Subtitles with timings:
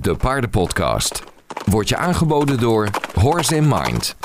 [0.00, 1.22] De Paardenpodcast.
[1.64, 4.16] Wordt je aangeboden door Horse in Mind.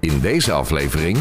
[0.00, 1.18] In deze aflevering.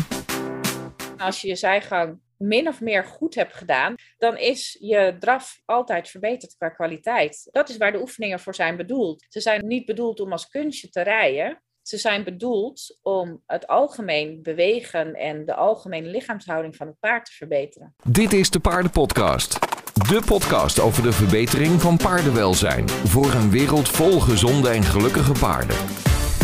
[1.18, 6.10] Als je je zijgang min of meer goed hebt gedaan, dan is je draf altijd
[6.10, 7.48] verbeterd qua kwaliteit.
[7.52, 9.26] Dat is waar de oefeningen voor zijn bedoeld.
[9.30, 11.62] Ze zijn niet bedoeld om als kunstje te rijden.
[11.82, 17.32] Ze zijn bedoeld om het algemeen bewegen en de algemene lichaamshouding van het paard te
[17.32, 17.96] verbeteren.
[18.04, 19.79] Dit is de Paardenpodcast.
[20.08, 22.90] De podcast over de verbetering van paardenwelzijn.
[22.90, 25.76] Voor een wereld vol gezonde en gelukkige paarden.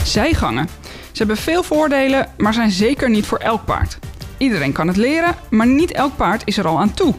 [0.04, 0.70] Zijgangen.
[1.12, 4.00] Ze hebben veel voordelen, maar zijn zeker niet voor elk paard.
[4.38, 7.14] Iedereen kan het leren, maar niet elk paard is er al aan toe.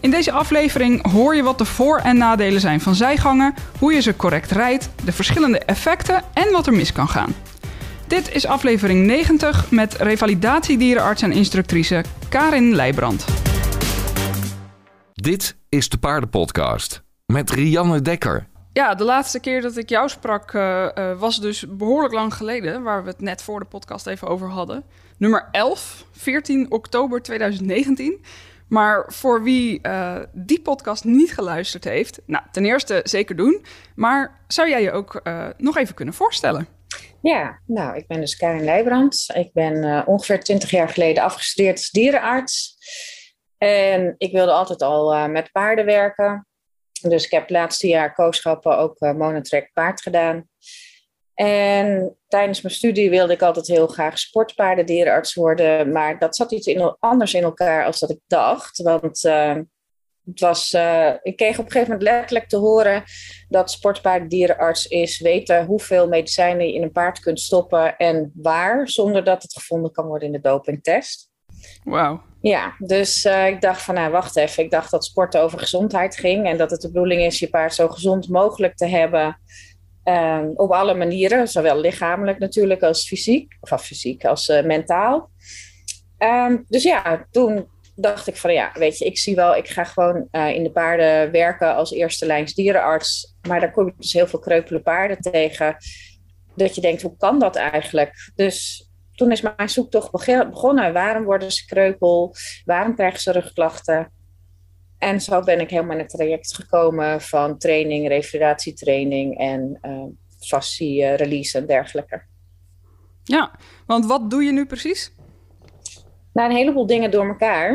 [0.00, 4.00] In deze aflevering hoor je wat de voor- en nadelen zijn van zijgangen, hoe je
[4.00, 7.34] ze correct rijdt, de verschillende effecten en wat er mis kan gaan.
[8.06, 13.24] Dit is aflevering 90 met revalidatiedierenarts en instructrice Karin Leijbrand.
[15.26, 18.48] Dit is de Paardenpodcast met Rianne Dekker.
[18.72, 22.82] Ja, de laatste keer dat ik jou sprak uh, uh, was dus behoorlijk lang geleden,
[22.82, 24.84] waar we het net voor de podcast even over hadden.
[25.18, 28.24] Nummer 11, 14 oktober 2019.
[28.68, 33.64] Maar voor wie uh, die podcast niet geluisterd heeft, nou, ten eerste zeker doen.
[33.94, 35.22] Maar zou jij je ook
[35.56, 36.66] nog even kunnen voorstellen?
[37.22, 39.26] Ja, nou, ik ben dus Karin Leijbrand.
[39.34, 42.76] Ik ben ongeveer 20 jaar geleden afgestudeerd als dierenarts.
[43.58, 46.46] En ik wilde altijd al uh, met paarden werken.
[47.02, 50.48] Dus ik heb het laatste jaar kooschappen ook uh, monotrek paard gedaan.
[51.34, 55.92] En tijdens mijn studie wilde ik altijd heel graag sportpaardendierenarts worden.
[55.92, 58.82] Maar dat zat iets in, anders in elkaar als dat ik dacht.
[58.82, 59.56] Want uh,
[60.24, 60.74] het was,
[61.22, 63.02] ik kreeg op een gegeven moment letterlijk te horen
[63.48, 69.24] dat sportpaardendierenarts is weten hoeveel medicijnen je in een paard kunt stoppen en waar, zonder
[69.24, 71.30] dat het gevonden kan worden in de dopingtest.
[71.84, 72.22] Wauw.
[72.46, 74.64] Ja, dus uh, ik dacht van, nou wacht even.
[74.64, 77.74] Ik dacht dat sport over gezondheid ging en dat het de bedoeling is je paard
[77.74, 79.38] zo gezond mogelijk te hebben.
[80.04, 85.30] Um, op alle manieren, zowel lichamelijk natuurlijk als fysiek, of fysiek als uh, mentaal.
[86.18, 89.84] Um, dus ja, toen dacht ik van ja, weet je, ik zie wel, ik ga
[89.84, 93.36] gewoon in de paarden werken als eerste lijns dierenarts.
[93.48, 95.76] Maar daar kom je dus heel veel kreupele paarden tegen.
[96.56, 98.30] Dat je denkt, hoe kan dat eigenlijk?
[98.34, 98.85] Dus
[99.16, 100.10] toen is mijn zoektocht
[100.50, 100.92] begonnen.
[100.92, 102.34] Waarom worden ze kreupel?
[102.64, 104.12] Waarom krijgen ze rugklachten?
[104.98, 110.02] En zo ben ik helemaal in het traject gekomen van training, revalidatietraining en uh,
[110.40, 112.22] fascie, uh, release en dergelijke.
[113.22, 115.14] Ja, want wat doe je nu precies?
[116.32, 117.70] Nou, een heleboel dingen door elkaar.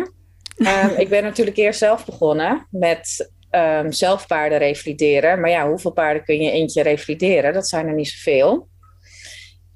[0.55, 5.39] um, ik ben natuurlijk eerst zelf begonnen met um, zelf paarden revalideren.
[5.39, 7.53] Maar ja, hoeveel paarden kun je eentje revalideren?
[7.53, 8.69] Dat zijn er niet zoveel.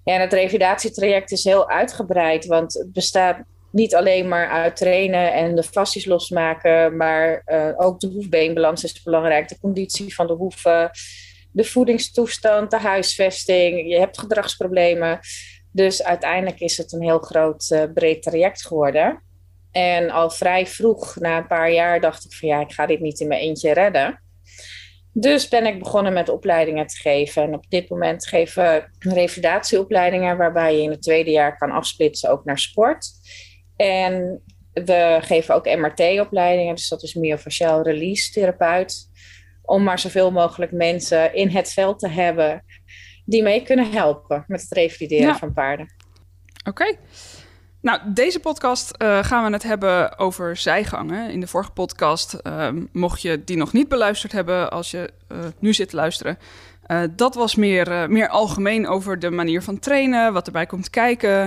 [0.05, 3.37] En het revalidatietraject is heel uitgebreid, want het bestaat
[3.71, 9.03] niet alleen maar uit trainen en de fascies losmaken, maar uh, ook de hoefbeenbalans is
[9.03, 10.91] belangrijk, de conditie van de hoeven,
[11.51, 15.19] de voedingstoestand, de huisvesting, je hebt gedragsproblemen.
[15.71, 19.23] Dus uiteindelijk is het een heel groot uh, breed traject geworden.
[19.71, 22.99] En al vrij vroeg, na een paar jaar, dacht ik van ja, ik ga dit
[22.99, 24.23] niet in mijn eentje redden.
[25.17, 27.43] Dus ben ik begonnen met opleidingen te geven.
[27.43, 28.63] En op dit moment geven
[28.99, 33.07] we revalidatieopleidingen, waarbij je in het tweede jaar kan afsplitsen ook naar sport.
[33.75, 34.41] En
[34.73, 39.09] we geven ook MRT-opleidingen, dus dat is myofascial release therapeut.
[39.61, 42.63] Om maar zoveel mogelijk mensen in het veld te hebben
[43.25, 45.37] die mee kunnen helpen met het revalideren ja.
[45.37, 45.93] van paarden.
[46.67, 46.69] Oké.
[46.69, 46.97] Okay.
[47.85, 51.29] Nou, deze podcast uh, gaan we het hebben over zijgangen.
[51.29, 55.37] In de vorige podcast, uh, mocht je die nog niet beluisterd hebben, als je uh,
[55.59, 56.37] nu zit te luisteren,
[57.15, 61.41] dat was meer, meer algemeen over de manier van trainen, wat erbij komt kijken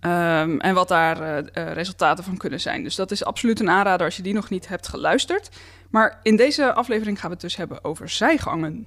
[0.00, 2.82] um, en wat daar resultaten van kunnen zijn.
[2.82, 5.48] Dus dat is absoluut een aanrader als je die nog niet hebt geluisterd.
[5.90, 8.86] Maar in deze aflevering gaan we het dus hebben over zijgangen.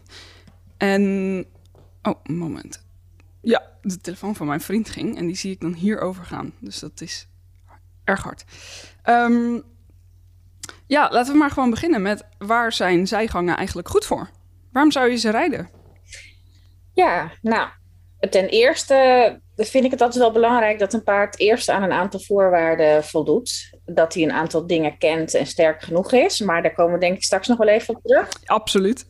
[0.77, 1.45] En.
[2.01, 2.84] Oh, moment.
[3.45, 6.53] Ja, de telefoon van mijn vriend ging en die zie ik dan hierover gaan.
[6.59, 7.27] Dus dat is
[8.03, 8.43] erg hard.
[9.05, 9.63] Um,
[10.87, 14.29] ja, laten we maar gewoon beginnen met waar zijn zijgangen eigenlijk goed voor?
[14.71, 15.69] Waarom zou je ze rijden?
[16.93, 17.69] Ja, nou,
[18.29, 22.19] ten eerste vind ik het altijd wel belangrijk dat een paard eerst aan een aantal
[22.19, 23.79] voorwaarden voldoet.
[23.85, 26.39] Dat hij een aantal dingen kent en sterk genoeg is.
[26.39, 28.29] Maar daar komen we denk ik straks nog wel even op terug.
[28.45, 29.05] Absoluut.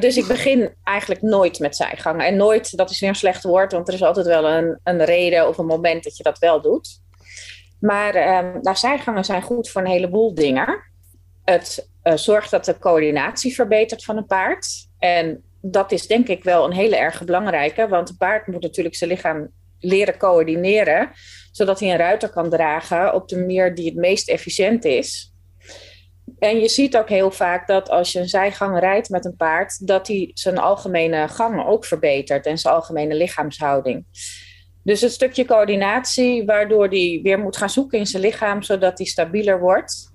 [0.00, 2.26] Dus ik begin eigenlijk nooit met zijgangen.
[2.26, 5.04] En nooit, dat is weer een slecht woord, want er is altijd wel een, een
[5.04, 7.00] reden of een moment dat je dat wel doet.
[7.80, 10.82] Maar um, zijgangen zijn goed voor een heleboel dingen.
[11.44, 14.66] Het uh, zorgt dat de coördinatie verbetert van een paard.
[14.98, 18.94] En dat is denk ik wel een hele erg belangrijke, want een paard moet natuurlijk
[18.94, 21.10] zijn lichaam leren coördineren,
[21.52, 25.29] zodat hij een ruiter kan dragen op de manier die het meest efficiënt is.
[26.38, 29.86] En je ziet ook heel vaak dat als je een zijgang rijdt met een paard,
[29.86, 34.04] dat hij zijn algemene gangen ook verbetert en zijn algemene lichaamshouding.
[34.82, 39.06] Dus het stukje coördinatie, waardoor hij weer moet gaan zoeken in zijn lichaam, zodat hij
[39.06, 40.12] stabieler wordt.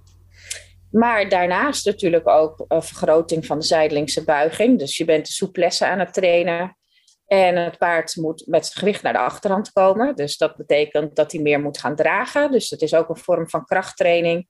[0.92, 4.80] Maar daarnaast natuurlijk ook een vergroting van de zijdelingse buiging.
[4.80, 6.78] Dus je bent de souplesse aan het trainen.
[7.26, 10.16] En het paard moet met zijn gewicht naar de achterhand komen.
[10.16, 12.52] Dus dat betekent dat hij meer moet gaan dragen.
[12.52, 14.48] Dus het is ook een vorm van krachttraining.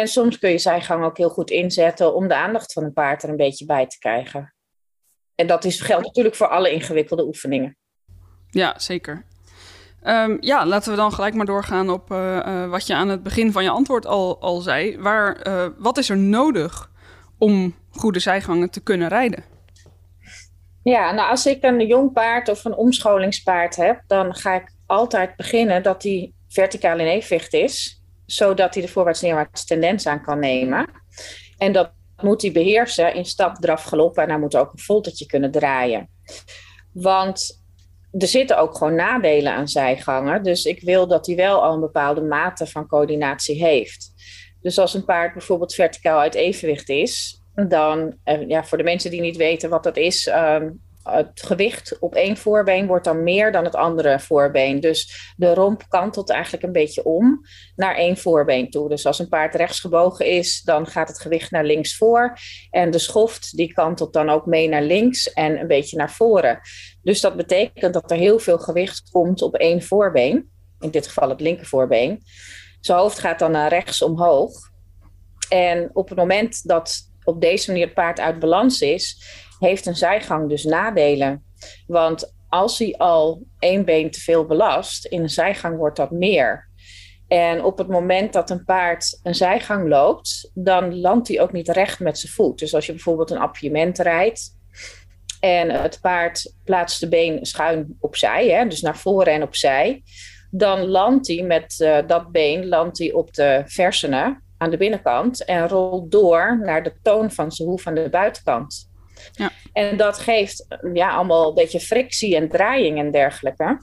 [0.00, 3.22] En soms kun je zijgang ook heel goed inzetten om de aandacht van een paard
[3.22, 4.54] er een beetje bij te krijgen.
[5.34, 7.76] En dat is, geldt natuurlijk voor alle ingewikkelde oefeningen.
[8.50, 9.24] Ja, zeker.
[10.02, 13.22] Um, ja, laten we dan gelijk maar doorgaan op uh, uh, wat je aan het
[13.22, 14.98] begin van je antwoord al, al zei.
[14.98, 16.90] Waar, uh, wat is er nodig
[17.38, 19.44] om goede zijgangen te kunnen rijden?
[20.82, 25.36] Ja, nou als ik een jong paard of een omscholingspaard heb, dan ga ik altijd
[25.36, 30.86] beginnen dat hij verticaal in evenwicht is, zodat hij de voorwaarts-neerwaarts tendens aan kan nemen.
[31.58, 35.26] En dat moet hij beheersen in stap, draf, galop en hij moet ook een voltertje
[35.26, 36.08] kunnen draaien.
[36.92, 37.62] Want
[38.18, 40.42] er zitten ook gewoon nadelen aan zijgangen.
[40.42, 44.12] Dus ik wil dat hij wel al een bepaalde mate van coördinatie heeft.
[44.60, 49.10] Dus als een paard bijvoorbeeld verticaal uit evenwicht is, dan, eh, ja, voor de mensen
[49.10, 53.52] die niet weten wat dat is, um, het gewicht op één voorbeen wordt dan meer
[53.52, 54.80] dan het andere voorbeen.
[54.80, 57.40] Dus de romp kantelt eigenlijk een beetje om
[57.76, 58.88] naar één voorbeen toe.
[58.88, 62.38] Dus als een paard rechts gebogen is, dan gaat het gewicht naar links voor.
[62.70, 66.60] En de schoft die kantelt dan ook mee naar links en een beetje naar voren.
[67.02, 70.50] Dus dat betekent dat er heel veel gewicht komt op één voorbeen.
[70.80, 72.22] In dit geval het linkervoorbeen.
[72.80, 74.52] Zijn hoofd gaat dan naar rechts omhoog.
[75.48, 79.22] En op het moment dat op deze manier het paard uit balans is,
[79.58, 81.44] heeft een zijgang dus nadelen.
[81.86, 86.68] Want als hij al één been te veel belast, in een zijgang wordt dat meer.
[87.28, 91.68] En op het moment dat een paard een zijgang loopt, dan landt hij ook niet
[91.68, 92.58] recht met zijn voet.
[92.58, 94.58] Dus als je bijvoorbeeld een appiëment rijdt
[95.40, 100.02] en het paard plaatst de been schuin opzij, hè, dus naar voren en opzij,
[100.50, 105.44] dan landt hij met uh, dat been landt hij op de versenen aan de binnenkant
[105.44, 108.92] en rolt door naar de toon van zijn hoef aan de buitenkant.
[109.32, 109.50] Ja.
[109.72, 113.80] En dat geeft ja, allemaal een beetje frictie en draaiing en dergelijke.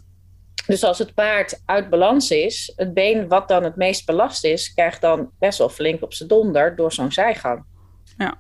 [0.66, 4.74] Dus als het paard uit balans is, het been wat dan het meest belast is,
[4.74, 7.64] krijgt dan best wel flink op zijn donder door zo'n zijgang.
[8.18, 8.38] Ja.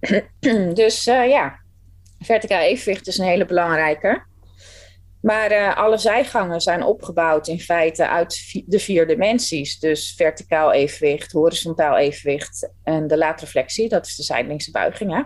[0.74, 1.60] dus uh, ja,
[2.18, 4.22] verticaal evenwicht is een hele belangrijke.
[5.20, 9.78] Maar uh, alle zijgangen zijn opgebouwd in feite uit de vier dimensies.
[9.78, 15.12] Dus verticaal evenwicht, horizontaal evenwicht en de laatreflectie, dat is de zijdelingse buiging.
[15.12, 15.22] Hè?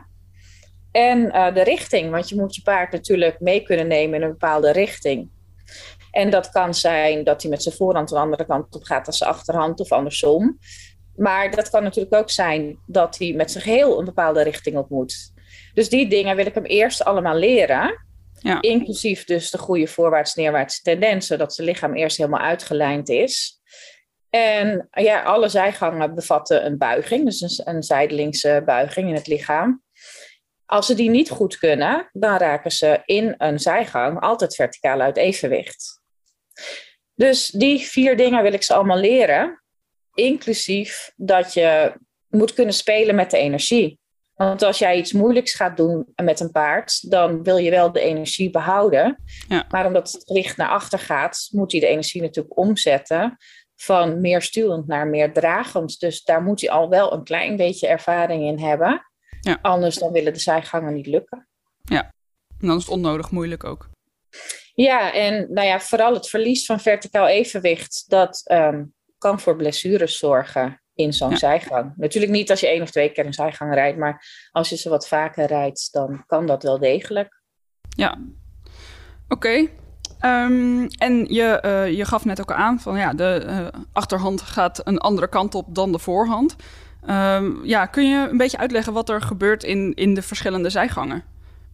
[0.93, 4.31] En uh, de richting, want je moet je paard natuurlijk mee kunnen nemen in een
[4.31, 5.31] bepaalde richting.
[6.11, 9.19] En dat kan zijn dat hij met zijn voorhand de andere kant op gaat als
[9.19, 10.59] zijn achterhand of andersom.
[11.17, 14.91] Maar dat kan natuurlijk ook zijn dat hij met zijn geheel een bepaalde richting op
[14.91, 15.33] moet.
[15.75, 18.07] Dus die dingen wil ik hem eerst allemaal leren.
[18.41, 18.61] Ja.
[18.61, 23.61] Inclusief dus de goede voorwaarts-neerwaartse tendens, zodat zijn lichaam eerst helemaal uitgelijnd is.
[24.31, 29.83] En ja, alle zijgangen bevatten een buiging, dus een, een zijdelingse buiging in het lichaam.
[30.71, 35.17] Als ze die niet goed kunnen, dan raken ze in een zijgang altijd verticaal uit
[35.17, 36.01] evenwicht.
[37.15, 39.63] Dus die vier dingen wil ik ze allemaal leren,
[40.15, 41.93] inclusief dat je
[42.29, 43.99] moet kunnen spelen met de energie.
[44.35, 48.01] Want als jij iets moeilijks gaat doen met een paard, dan wil je wel de
[48.01, 49.23] energie behouden.
[49.49, 49.67] Ja.
[49.69, 53.37] Maar omdat het gewicht naar achter gaat, moet hij de energie natuurlijk omzetten
[53.77, 56.01] van meer stuwend naar meer dragend.
[56.01, 59.08] Dus daar moet hij al wel een klein beetje ervaring in hebben.
[59.41, 59.59] Ja.
[59.63, 61.49] Anders dan willen de zijgangen niet lukken.
[61.85, 62.03] Ja,
[62.59, 63.89] en dan is het onnodig moeilijk ook.
[64.75, 70.19] Ja, en nou ja, vooral het verlies van verticaal evenwicht, dat um, kan voor blessures
[70.19, 71.93] zorgen in zo'n zijgang.
[71.97, 74.89] Natuurlijk niet als je één of twee keer een zijgang rijdt, maar als je ze
[74.89, 77.43] wat vaker rijdt, dan kan dat wel degelijk.
[77.97, 78.19] Ja,
[79.29, 79.69] oké.
[80.21, 84.87] Um, en je, uh, je gaf net ook aan van ja, de uh, achterhand gaat
[84.87, 86.57] een andere kant op dan de voorhand.
[87.07, 91.25] Um, ja, kun je een beetje uitleggen wat er gebeurt in, in de verschillende zijgangen?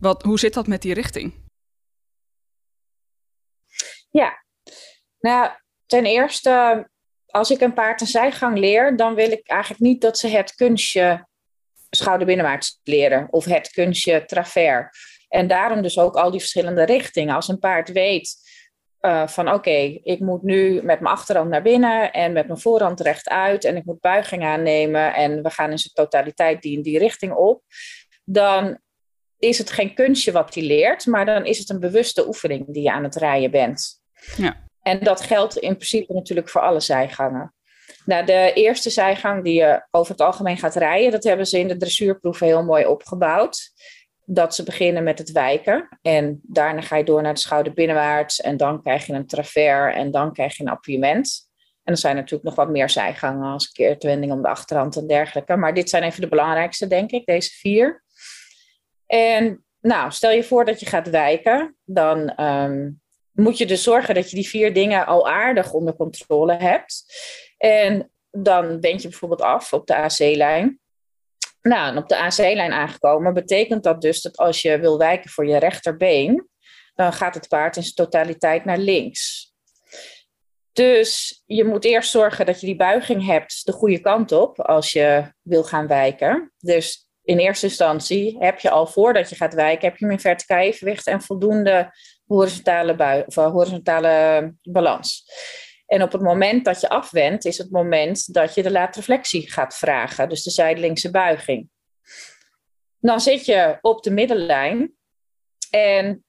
[0.00, 1.34] Wat, hoe zit dat met die richting?
[4.10, 4.44] Ja,
[5.20, 5.50] nou
[5.86, 6.88] ten eerste,
[7.26, 10.54] als ik een paard een zijgang leer, dan wil ik eigenlijk niet dat ze het
[10.54, 11.26] kunstje
[11.90, 15.12] schouderbinnenwaarts leren of het kunstje travers.
[15.28, 17.34] En daarom dus ook al die verschillende richtingen.
[17.34, 18.36] Als een paard weet
[19.04, 22.58] uh, van oké, okay, ik moet nu met mijn achterhand naar binnen en met mijn
[22.58, 26.82] voorhand rechtuit en ik moet buiging aannemen en we gaan in zijn totaliteit die in
[26.82, 27.62] die richting op,
[28.24, 28.78] dan
[29.38, 32.82] is het geen kunstje wat hij leert, maar dan is het een bewuste oefening die
[32.82, 34.00] je aan het rijden bent.
[34.36, 34.62] Ja.
[34.82, 37.54] En dat geldt in principe natuurlijk voor alle zijgangen.
[38.04, 41.68] Nou, de eerste zijgang die je over het algemeen gaat rijden, dat hebben ze in
[41.68, 43.72] de dressuurproeven heel mooi opgebouwd.
[44.26, 48.40] Dat ze beginnen met het wijken en daarna ga je door naar de schouder binnenwaarts
[48.40, 51.52] en dan krijg je een travers en dan krijg je een appuiement.
[51.84, 55.56] En er zijn natuurlijk nog wat meer zijgangen als keertwending om de achterhand en dergelijke.
[55.56, 58.04] Maar dit zijn even de belangrijkste, denk ik, deze vier.
[59.06, 62.90] En nou, stel je voor dat je gaat wijken, dan ehm,
[63.32, 67.04] moet je dus zorgen dat je die vier dingen al aardig onder controle hebt.
[67.56, 70.80] En dan wend je bijvoorbeeld af op de AC-lijn.
[71.68, 75.56] Nou, op de AC-lijn aangekomen betekent dat dus dat als je wil wijken voor je
[75.56, 76.48] rechterbeen,
[76.94, 79.52] dan gaat het paard in zijn totaliteit naar links.
[80.72, 84.92] Dus je moet eerst zorgen dat je die buiging hebt de goede kant op als
[84.92, 86.52] je wil gaan wijken.
[86.58, 90.58] Dus in eerste instantie heb je al voordat je gaat wijken, heb je een verticaal
[90.58, 91.90] evenwicht en voldoende
[92.26, 95.24] horizontale, bui horizontale balans.
[95.94, 99.76] En op het moment dat je afwendt, is het moment dat je de laatreflectie gaat
[99.76, 101.68] vragen, dus de zijdelingse buiging.
[102.98, 104.92] Dan zit je op de middenlijn
[105.70, 106.24] en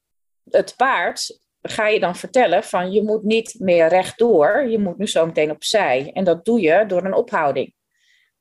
[0.50, 5.08] het paard ga je dan vertellen van je moet niet meer rechtdoor, je moet nu
[5.08, 6.12] zo meteen opzij.
[6.14, 7.74] En dat doe je door een ophouding.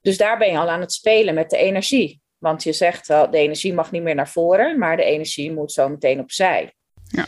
[0.00, 2.20] Dus daar ben je al aan het spelen met de energie.
[2.38, 5.72] Want je zegt wel, de energie mag niet meer naar voren, maar de energie moet
[5.72, 6.74] zo meteen opzij.
[7.04, 7.26] Ja.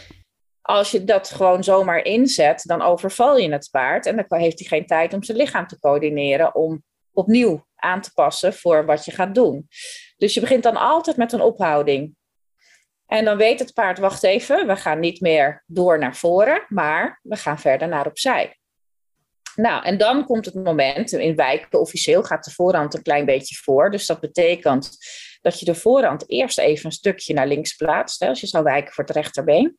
[0.66, 4.68] Als je dat gewoon zomaar inzet, dan overval je het paard en dan heeft hij
[4.68, 6.82] geen tijd om zijn lichaam te coördineren om
[7.12, 9.68] opnieuw aan te passen voor wat je gaat doen.
[10.16, 12.14] Dus je begint dan altijd met een ophouding.
[13.06, 17.20] En dan weet het paard, wacht even, we gaan niet meer door naar voren, maar
[17.22, 18.58] we gaan verder naar opzij.
[19.54, 23.54] Nou, en dan komt het moment, in wijken officieel gaat de voorhand een klein beetje
[23.54, 23.90] voor.
[23.90, 24.96] Dus dat betekent
[25.40, 28.92] dat je de voorhand eerst even een stukje naar links plaatst, als je zou wijken
[28.92, 29.78] voor het rechterbeen.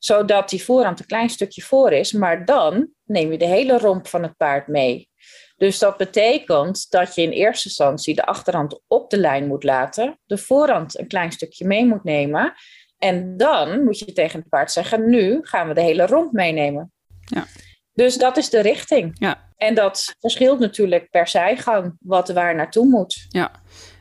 [0.00, 4.06] Zodat die voorhand een klein stukje voor is, maar dan neem je de hele romp
[4.06, 5.08] van het paard mee.
[5.56, 10.20] Dus dat betekent dat je in eerste instantie de achterhand op de lijn moet laten,
[10.26, 12.52] de voorhand een klein stukje mee moet nemen.
[12.98, 16.92] En dan moet je tegen het paard zeggen: Nu gaan we de hele romp meenemen.
[17.20, 17.46] Ja.
[17.92, 19.16] Dus dat is de richting.
[19.18, 19.48] Ja.
[19.56, 23.26] En dat verschilt natuurlijk per zijgang wat waar naartoe moet.
[23.28, 23.50] Ja,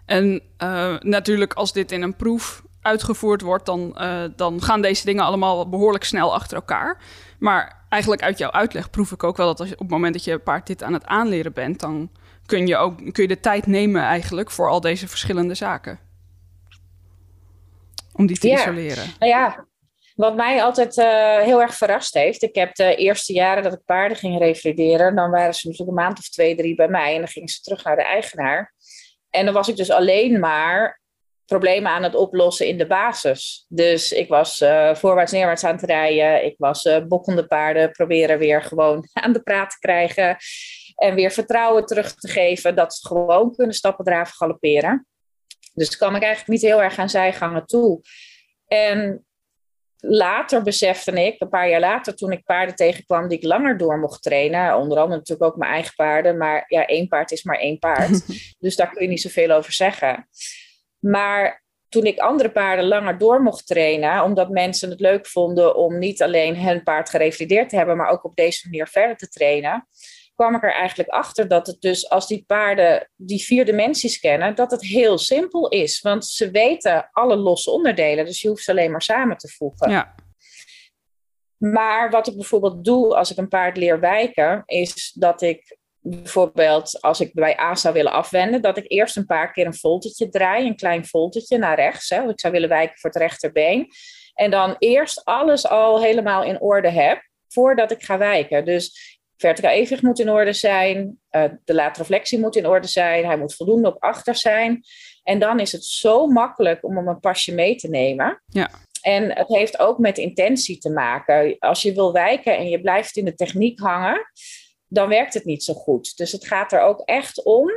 [0.06, 5.06] en uh, natuurlijk als dit in een proef uitgevoerd wordt, dan, uh, dan gaan deze
[5.06, 7.02] dingen allemaal behoorlijk snel achter elkaar.
[7.40, 10.14] Maar eigenlijk uit jouw uitleg proef ik ook wel dat als je, op het moment
[10.14, 12.12] dat je paard dit aan het aanleren bent, dan
[12.46, 16.00] kun je ook kun je de tijd nemen eigenlijk voor al deze verschillende zaken.
[18.14, 18.56] Om die te ja.
[18.56, 19.04] isoleren.
[19.20, 19.66] Nou ja,
[20.16, 22.44] wat mij altijd uh, heel erg verrast heeft.
[22.44, 26.04] Ik heb de eerste jaren dat ik paarden ging revalideren, dan waren ze natuurlijk een
[26.04, 28.74] maand of twee, drie bij mij en dan gingen ze terug naar de eigenaar.
[29.30, 31.02] En dan was ik dus alleen maar
[31.50, 33.66] problemen aan het oplossen in de basis.
[33.68, 36.46] Dus ik was uh, voorwaarts neerwaarts aan het rijden.
[36.46, 40.38] Ik was uh, bokkende paarden proberen weer gewoon aan de praat te krijgen.
[40.96, 45.08] En weer vertrouwen terug te geven dat ze gewoon kunnen stappen, draven, galopperen.
[45.74, 48.02] Dus kwam ik eigenlijk niet heel erg aan zijgangen toe.
[48.68, 49.26] En
[49.98, 54.00] later besefte ik, een paar jaar later, toen ik paarden tegenkwam die ik langer door
[54.00, 57.60] mocht trainen, onder andere natuurlijk ook mijn eigen paarden, maar ja, één paard is maar
[57.60, 58.22] één paard.
[58.60, 60.28] dus daar kun je niet zoveel over zeggen.
[61.00, 66.00] Maar toen ik andere paarden langer door mocht trainen, omdat mensen het leuk vonden om
[66.00, 69.88] niet alleen hun paard gerevalideerd te hebben, maar ook op deze manier verder te trainen,
[70.36, 74.56] kwam ik er eigenlijk achter dat het dus als die paarden die vier dimensies kennen,
[74.56, 76.02] dat het heel simpel is.
[76.02, 79.92] Want ze weten alle losse onderdelen, dus je hoeft ze alleen maar samen te voegen.
[79.92, 80.16] Ja.
[81.58, 87.02] Maar wat ik bijvoorbeeld doe als ik een paard leer wijken, is dat ik bijvoorbeeld
[87.02, 90.30] als ik bij A zou willen afwenden, dat ik eerst een paar keer een voltetje
[90.30, 92.10] draai, een klein voltetje naar rechts.
[92.10, 93.88] Hè, ik zou willen wijken voor het rechterbeen.
[94.34, 98.66] En dan eerst alles al helemaal in orde heb, voordat ik ga wijken.
[98.66, 103.38] Dus verticaal evenwicht moet in orde zijn, uh, de reflectie moet in orde zijn, hij
[103.38, 104.84] moet voldoende op achter zijn.
[105.24, 108.44] En dan is het zo makkelijk om hem een pasje mee te nemen.
[108.46, 108.70] Ja.
[109.02, 111.56] En het heeft ook met intentie te maken.
[111.60, 114.22] Als je wil wijken en je blijft in de techniek hangen,
[114.90, 116.18] dan werkt het niet zo goed.
[116.18, 117.72] Dus het gaat er ook echt om.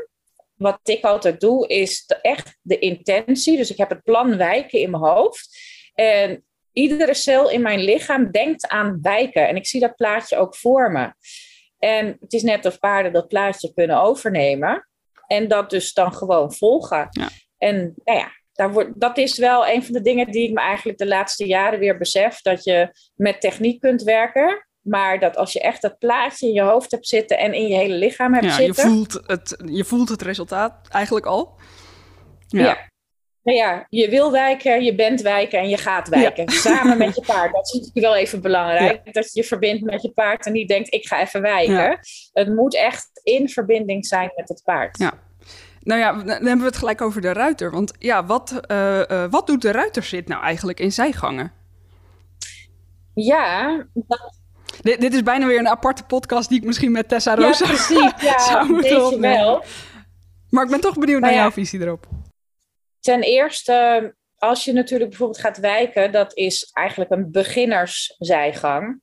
[0.54, 3.56] Wat ik altijd doe, is echt de intentie.
[3.56, 5.56] Dus ik heb het plan wijken in mijn hoofd.
[5.94, 9.48] En iedere cel in mijn lichaam denkt aan wijken.
[9.48, 11.12] En ik zie dat plaatje ook voor me.
[11.78, 14.88] En het is net of paarden dat plaatje kunnen overnemen.
[15.26, 17.08] En dat dus dan gewoon volgen.
[17.10, 17.28] Ja.
[17.58, 20.60] En nou ja, daar wordt, dat is wel een van de dingen die ik me
[20.60, 22.40] eigenlijk de laatste jaren weer besef.
[22.40, 24.66] Dat je met techniek kunt werken.
[24.82, 27.74] Maar dat als je echt dat plaatje in je hoofd hebt zitten en in je
[27.74, 28.84] hele lichaam hebt ja, zitten.
[28.84, 31.54] Je voelt, het, je voelt het resultaat eigenlijk al.
[32.48, 32.90] Ja.
[33.42, 36.48] Nou ja, je wil wijken, je bent wijken en je gaat wijken.
[36.48, 37.52] Samen met je paard.
[37.52, 39.12] Dat is natuurlijk wel even belangrijk.
[39.12, 41.98] Dat je je verbindt met je paard en niet denkt, ik ga even wijken.
[42.32, 44.98] Het moet echt in verbinding zijn met het paard.
[44.98, 45.12] Ja.
[45.80, 47.70] Nou ja, dan hebben we het gelijk over de ruiter.
[47.70, 51.52] Want ja, wat, uh, uh, wat doet de ruiterzit nou eigenlijk in zijgangen?
[53.14, 53.86] Ja,
[54.82, 57.70] dit, dit, is bijna weer een aparte podcast die ik misschien met Tessa Rosa ja,
[57.70, 59.64] precies, ja, zou moeten wel.
[60.50, 62.06] Maar ik ben toch benieuwd naar jouw visie erop.
[63.00, 69.00] Ten eerste, als je natuurlijk bijvoorbeeld gaat wijken, dat is eigenlijk een beginnerszijgang.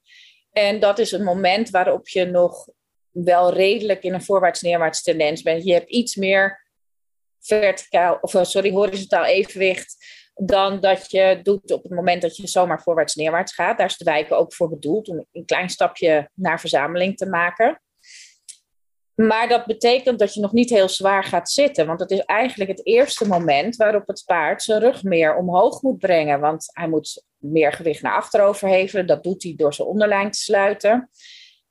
[0.51, 2.67] En dat is een moment waarop je nog
[3.11, 5.63] wel redelijk in een voorwaarts-neerwaarts tendens bent.
[5.63, 6.67] Je hebt iets meer
[7.39, 9.95] verticaal, of eh, sorry, horizontaal evenwicht
[10.41, 13.77] dan dat je doet op het moment dat je zomaar voorwaarts-neerwaarts gaat.
[13.77, 17.81] Daar is de wijken ook voor bedoeld, om een klein stapje naar verzameling te maken.
[19.15, 21.87] Maar dat betekent dat je nog niet heel zwaar gaat zitten.
[21.87, 25.97] Want dat is eigenlijk het eerste moment waarop het paard zijn rug meer omhoog moet
[25.97, 26.39] brengen.
[26.39, 29.07] Want hij moet meer gewicht naar achter hevelen.
[29.07, 31.09] Dat doet hij door zijn onderlijn te sluiten.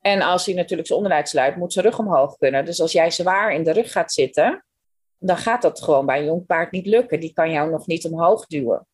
[0.01, 2.65] En als hij natuurlijk zijn onderlijn sluit, moet zijn rug omhoog kunnen.
[2.65, 4.65] Dus als jij zwaar in de rug gaat zitten,
[5.19, 7.19] dan gaat dat gewoon bij een jong paard niet lukken.
[7.19, 8.87] Die kan jou nog niet omhoog duwen.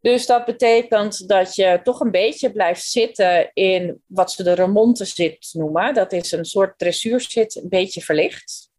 [0.00, 5.04] Dus dat betekent dat je toch een beetje blijft zitten in wat ze de remonte
[5.04, 5.94] zit noemen.
[5.94, 8.70] Dat is een soort dressuurzit, een beetje verlicht.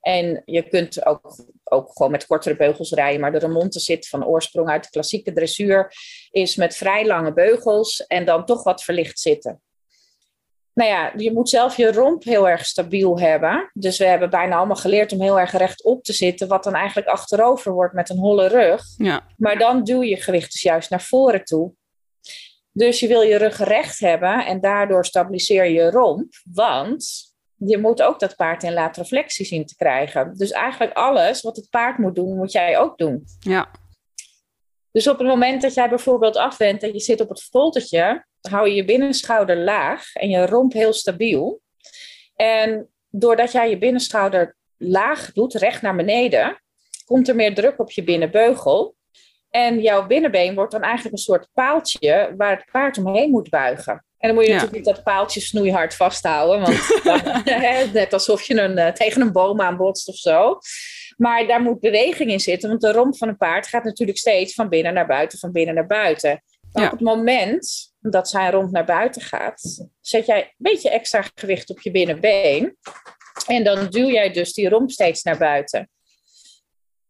[0.00, 4.26] En je kunt ook, ook gewoon met kortere beugels rijden, maar de remonte zit van
[4.26, 5.92] oorsprong uit de klassieke dressuur
[6.30, 9.62] is met vrij lange beugels en dan toch wat verlicht zitten
[10.78, 13.70] nou ja, je moet zelf je romp heel erg stabiel hebben.
[13.74, 17.08] Dus we hebben bijna allemaal geleerd om heel erg rechtop te zitten, wat dan eigenlijk
[17.08, 18.82] achterover wordt met een holle rug.
[18.96, 19.26] Ja.
[19.36, 21.72] Maar dan duw je gewicht dus juist naar voren toe.
[22.72, 27.78] Dus je wil je rug recht hebben en daardoor stabiliseer je je romp, want je
[27.78, 30.34] moet ook dat paard in reflectie zien te krijgen.
[30.36, 33.24] Dus eigenlijk alles wat het paard moet doen, moet jij ook doen.
[33.38, 33.70] Ja.
[34.92, 38.68] Dus op het moment dat jij bijvoorbeeld afwent en je zit op het foltertje, hou
[38.68, 41.60] je je binnenschouder laag en je romp heel stabiel.
[42.36, 46.62] En doordat jij je binnenschouder laag doet, recht naar beneden,
[47.04, 48.96] komt er meer druk op je binnenbeugel.
[49.50, 54.04] En jouw binnenbeen wordt dan eigenlijk een soort paaltje waar het paard omheen moet buigen.
[54.18, 58.60] En dan moet je natuurlijk niet dat paaltje snoeihard vasthouden, want dan, net alsof je
[58.60, 60.58] een, eh, tegen een boom aanbotst of zo.
[61.16, 64.54] Maar daar moet beweging in zitten, want de romp van een paard gaat natuurlijk steeds
[64.54, 66.42] van binnen naar buiten, van binnen naar buiten.
[66.72, 71.24] Maar op het moment dat zijn romp naar buiten gaat, zet jij een beetje extra
[71.34, 72.76] gewicht op je binnenbeen.
[73.46, 75.88] En dan duw jij dus die romp steeds naar buiten.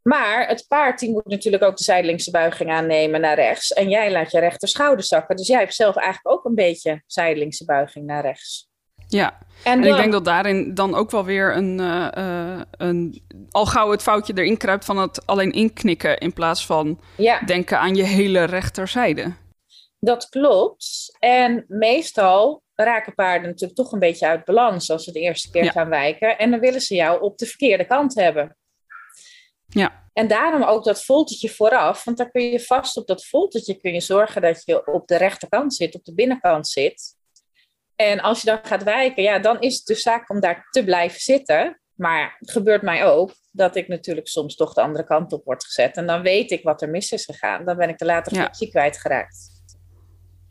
[0.03, 3.73] Maar het paard die moet natuurlijk ook de zijdelingse buiging aannemen naar rechts.
[3.73, 5.37] En jij laat je rechter schouder zakken.
[5.37, 8.69] Dus jij hebt zelf eigenlijk ook een beetje zijdelingse buiging naar rechts.
[9.09, 13.23] Ja, en, ik denk dat daarin dan ook wel weer een, uh, een...
[13.51, 16.19] Al gauw het foutje erin kruipt van het alleen inknikken...
[16.19, 17.01] in plaats van
[17.47, 19.33] denken aan je hele rechterzijde.
[19.99, 21.17] Dat klopt.
[21.19, 24.91] En meestal raken paarden natuurlijk toch een beetje uit balans...
[24.91, 26.39] als ze de eerste keer gaan wijken.
[26.39, 28.57] En dan willen ze jou op de verkeerde kant hebben.
[29.67, 30.07] Ja.
[30.13, 33.93] En daarom ook dat voltertje vooraf, want dan kun je vast op dat voltertje kun
[33.93, 37.17] je zorgen dat je op de rechterkant zit, op de binnenkant zit.
[37.97, 40.85] En als je dan gaat wijken, ja, dan is het dus zaak om daar te
[40.85, 41.81] blijven zitten.
[41.95, 45.65] Maar het gebeurt mij ook dat ik natuurlijk soms toch de andere kant op word
[45.65, 45.97] gezet.
[45.97, 47.65] En dan weet ik wat er mis is gegaan.
[47.65, 48.49] Dan ben ik de later ja.
[48.71, 49.58] kwijtgeraakt.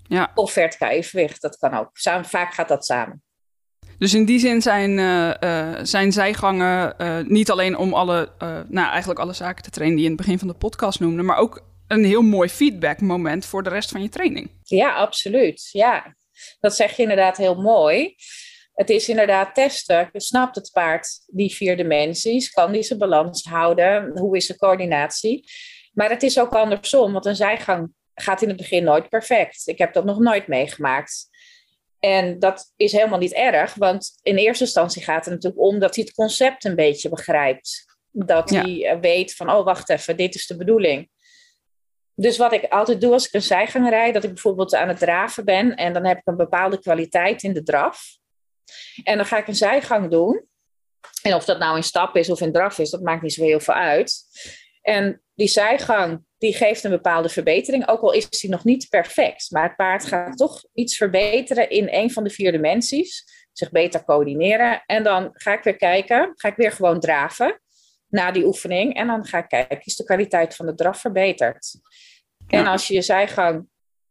[0.08, 0.32] Ja.
[0.36, 1.89] Of evenwicht, dat kan ook.
[1.93, 3.22] Samen, vaak gaat dat samen.
[3.98, 8.32] Dus in die zin zijn, uh, uh, zijn zijgangen uh, niet alleen om alle,
[8.67, 11.24] nou, eigenlijk alle zaken te trainen die je in het begin van de podcast noemde,
[11.24, 14.50] maar ook een heel mooi feedbackmoment voor de rest van je training.
[14.63, 15.70] Ja, absoluut.
[15.72, 16.15] Ja,
[16.60, 18.15] dat zeg je inderdaad heel mooi.
[18.74, 20.10] Het is inderdaad testen.
[20.13, 22.50] Snapt het paard die vier dimensies?
[22.50, 24.17] Kan die zijn balans houden?
[24.20, 25.50] Hoe is de coördinatie?
[25.93, 29.67] Maar het is ook andersom, want een zijgang gaat in het begin nooit perfect.
[29.67, 31.30] Ik heb dat nog nooit meegemaakt.
[31.99, 35.95] En dat is helemaal niet erg, want in eerste instantie gaat het natuurlijk om dat
[35.95, 37.97] hij het concept een beetje begrijpt.
[38.12, 41.10] Dat hij eh, weet van, oh wacht even, dit is de bedoeling.
[42.15, 44.99] Dus wat ik altijd doe als ik een zijgang rijd, dat ik bijvoorbeeld aan het
[44.99, 48.17] draven ben en dan heb ik een bepaalde kwaliteit in de draf.
[49.03, 50.45] En dan ga ik een zijgang doen.
[51.21, 53.43] En of dat nou in stap is of in draf is, dat maakt niet zo
[53.43, 54.23] heel veel uit.
[54.82, 59.52] En die zijgang, die geeft een bepaalde verbetering, ook al is die nog niet perfect.
[59.52, 64.04] Maar het paard gaat toch iets verbeteren in een van de vier dimensies, zich beter
[64.04, 64.84] coördineren.
[64.86, 67.62] En dan ga ik weer kijken, ga ik weer gewoon draven
[68.08, 68.95] na die oefening.
[68.95, 71.80] En dan ga ik kijken, is de kwaliteit van de draf verbeterd?
[72.47, 73.67] En als je je zijgang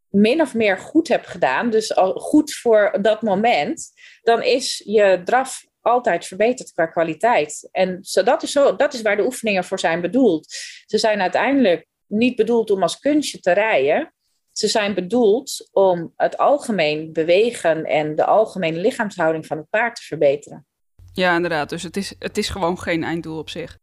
[0.08, 5.20] min of meer goed hebt gedaan, dus al goed voor dat moment, dan is je
[5.24, 7.68] draf altijd verbeterd qua kwaliteit.
[7.72, 10.46] En zo, dat, is zo, dat is waar de oefeningen voor zijn bedoeld.
[10.86, 14.14] Ze zijn uiteindelijk niet bedoeld om als kunstje te rijden.
[14.52, 20.02] Ze zijn bedoeld om het algemeen bewegen en de algemene lichaamshouding van het paard te
[20.02, 20.66] verbeteren.
[21.12, 21.68] Ja, inderdaad.
[21.68, 23.78] Dus het is, het is gewoon geen einddoel op zich.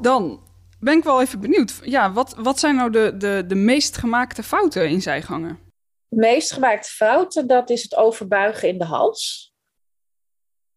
[0.00, 0.42] Dan
[0.80, 1.80] ben ik wel even benieuwd.
[1.82, 5.58] Ja, wat, wat zijn nou de, de, de meest gemaakte fouten in zijgangen?
[6.08, 9.52] De meest gemaakte fouten, dat is het overbuigen in de hals.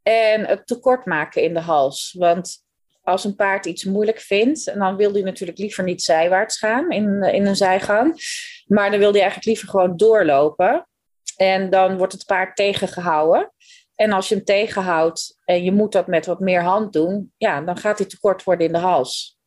[0.02, 2.16] En het tekort maken in de hals.
[2.18, 2.64] Want
[3.10, 7.24] als een paard iets moeilijk vindt, dan wil hij natuurlijk liever niet zijwaarts gaan in,
[7.24, 8.22] in een zijgang.
[8.66, 10.88] Maar dan wil hij eigenlijk liever gewoon doorlopen.
[11.38, 13.52] En dan wordt het paard tegengehouden.
[13.96, 17.62] En als je hem tegenhoudt en je moet dat met wat meer hand doen, ja,
[17.62, 19.38] dan gaat hij tekort worden in de hals.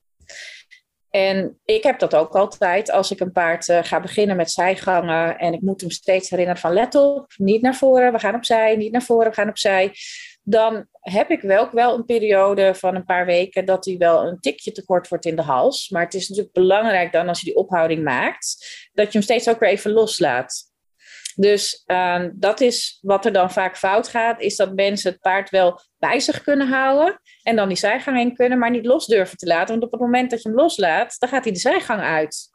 [1.11, 5.39] En ik heb dat ook altijd als ik een paard uh, ga beginnen met zijgangen
[5.39, 8.77] en ik moet hem steeds herinneren van let op, niet naar voren, we gaan opzij,
[8.77, 9.93] niet naar voren, we gaan opzij.
[10.43, 14.41] Dan heb ik wel, wel een periode van een paar weken dat hij wel een
[14.41, 15.89] tikje tekort wordt in de hals.
[15.89, 19.49] Maar het is natuurlijk belangrijk dan als je die ophouding maakt, dat je hem steeds
[19.49, 20.71] ook weer even loslaat.
[21.35, 25.51] Dus uh, dat is wat er dan vaak fout gaat, is dat mensen het paard
[25.51, 29.37] wel bij zich kunnen houden en dan die zijgang in kunnen, maar niet los durven
[29.37, 29.69] te laten.
[29.69, 32.51] Want op het moment dat je hem loslaat, dan gaat hij de zijgang uit.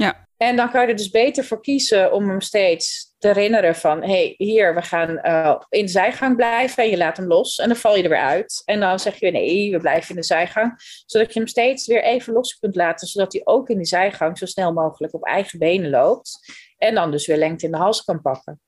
[0.00, 0.28] Ja.
[0.36, 4.02] En dan kan je er dus beter voor kiezen om hem steeds te herinneren van,
[4.02, 7.68] hey, hier, we gaan uh, in de zijgang blijven en je laat hem los en
[7.68, 8.62] dan val je er weer uit.
[8.64, 10.74] En dan zeg je, nee, we blijven in de zijgang,
[11.06, 14.38] zodat je hem steeds weer even los kunt laten, zodat hij ook in die zijgang
[14.38, 16.38] zo snel mogelijk op eigen benen loopt.
[16.78, 18.60] En dan dus weer lengte in de hals kan pakken.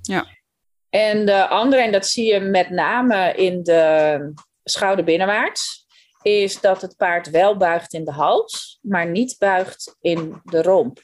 [0.00, 0.26] Ja.
[0.90, 4.32] En de andere, en dat zie je met name in de
[4.64, 5.86] schouder binnenwaarts,
[6.28, 11.00] is dat het paard wel buigt in de hals, maar niet buigt in de romp.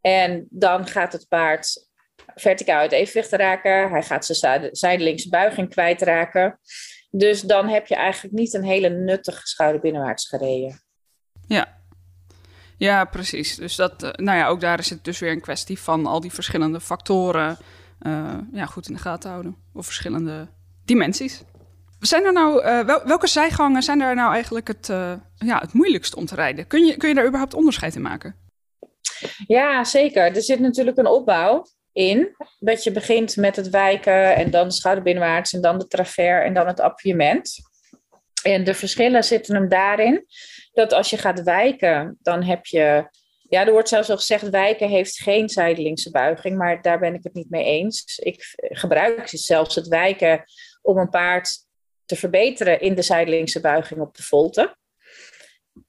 [0.00, 1.88] En dan gaat het paard
[2.34, 3.90] verticaal uit evenwicht raken.
[3.90, 6.58] Hij gaat zijn zijdelingse buiging kwijtraken.
[7.10, 10.82] Dus dan heb je eigenlijk niet een hele nuttige schouder binnenwaarts gereden.
[11.46, 11.74] Ja,
[12.76, 13.56] ja, precies.
[13.56, 16.20] Dus dat, uh, nou ja, ook daar is het dus weer een kwestie van al
[16.20, 17.58] die verschillende factoren
[18.00, 19.56] uh, ja, goed in de gaten houden.
[19.72, 20.48] Of verschillende
[20.84, 21.42] dimensies.
[22.06, 24.86] Zijn er nou, uh, wel, welke zijgangen zijn er nou eigenlijk het,
[25.36, 26.66] ja, het moeilijkst om te rijden?
[26.66, 28.36] Kun je, kun je daar überhaupt onderscheid in maken?
[29.46, 30.36] Ja, zeker.
[30.36, 32.36] Er zit natuurlijk een opbouw in.
[32.58, 36.54] Dat je begint met het wijken en dan de schouderbinnenwaarts en dan de travers en
[36.54, 37.54] dan het appuiement.
[38.42, 40.26] En de verschillen zitten hem daarin
[40.72, 43.08] dat als je gaat wijken, dan heb je.
[43.48, 47.22] Ja, er wordt zelfs al gezegd, wijken heeft geen zijdelingse buiging, maar daar ben ik
[47.22, 48.18] het niet mee eens.
[48.18, 50.44] Ik gebruik zelfs het wijken
[50.82, 51.63] om een paard
[52.06, 54.76] te verbeteren in de zijdelingse buiging op de volte.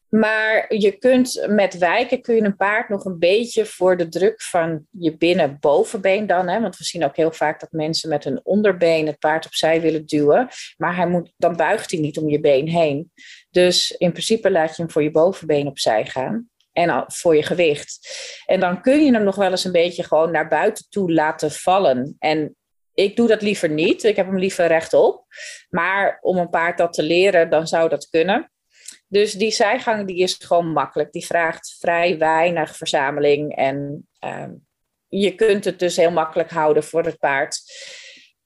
[0.10, 4.41] Maar je kunt met wijken kun je een paard nog een beetje voor de druk
[4.41, 6.47] van je binnen-bovenbeen dan.
[6.47, 9.82] Hè, want we zien ook heel vaak dat mensen met hun onderbeen het paard opzij
[9.82, 10.47] willen duwen.
[10.78, 13.12] Maar hij moet, dan buigt hij niet om je been heen.
[13.49, 16.49] Dus in principe laat je hem voor je bovenbeen opzij gaan.
[16.71, 18.10] En voor je gewicht.
[18.45, 21.51] En dan kun je hem nog wel eens een beetje gewoon naar buiten toe laten
[21.51, 22.15] vallen.
[22.19, 22.56] En
[22.95, 24.03] ik doe dat liever niet.
[24.03, 25.25] Ik heb hem liever rechtop.
[25.69, 28.51] Maar om een paard dat te leren, dan zou dat kunnen.
[29.08, 31.12] Dus die zijgang die is gewoon makkelijk.
[31.12, 33.55] Die vraagt vrij weinig verzameling.
[33.55, 34.47] En uh,
[35.08, 37.62] je kunt het dus heel makkelijk houden voor het paard.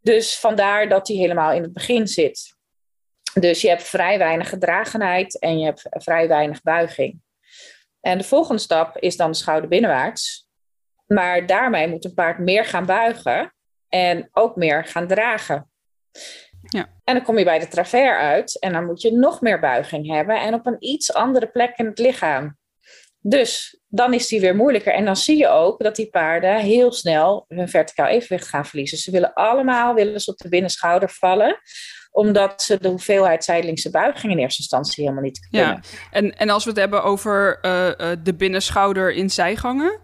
[0.02, 2.58] Dus vandaar dat hij helemaal in het begin zit.
[3.34, 7.22] Dus je hebt vrij weinig gedragenheid en je hebt vrij weinig buiging.
[8.02, 10.48] En de volgende stap is dan de schouder binnenwaarts.
[11.08, 13.54] Maar daarmee moet een paard meer gaan buigen
[13.90, 15.70] en ook meer gaan dragen.
[16.62, 16.88] Ja.
[17.04, 20.08] En dan kom je bij de travers uit en dan moet je nog meer buiging
[20.08, 22.58] hebben en op een iets andere plek in het lichaam.
[23.22, 24.94] Dus dan is die weer moeilijker.
[24.94, 28.98] En dan zie je ook dat die paarden heel snel hun verticaal evenwicht gaan verliezen.
[28.98, 31.60] Ze willen allemaal willen ze op de binnenschouder vallen
[32.12, 35.70] omdat ze de hoeveelheid zijdelingse buiging in eerste instantie helemaal niet kunnen.
[35.70, 40.00] Ja, en, en als we het hebben over uh, uh, de binnenschouder in zijgangen,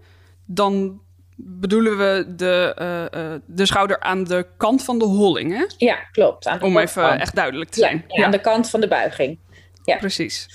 [0.46, 1.02] dan
[1.36, 2.76] bedoelen we de,
[3.14, 5.66] uh, de schouder aan de kant van de holling, hè?
[5.78, 6.48] Ja, klopt.
[6.48, 7.22] Aan de Om even kant.
[7.22, 8.06] echt duidelijk te zijn.
[8.08, 9.40] Ja, ja, aan de kant van de buiging.
[9.84, 9.98] Ja.
[9.98, 10.48] Precies.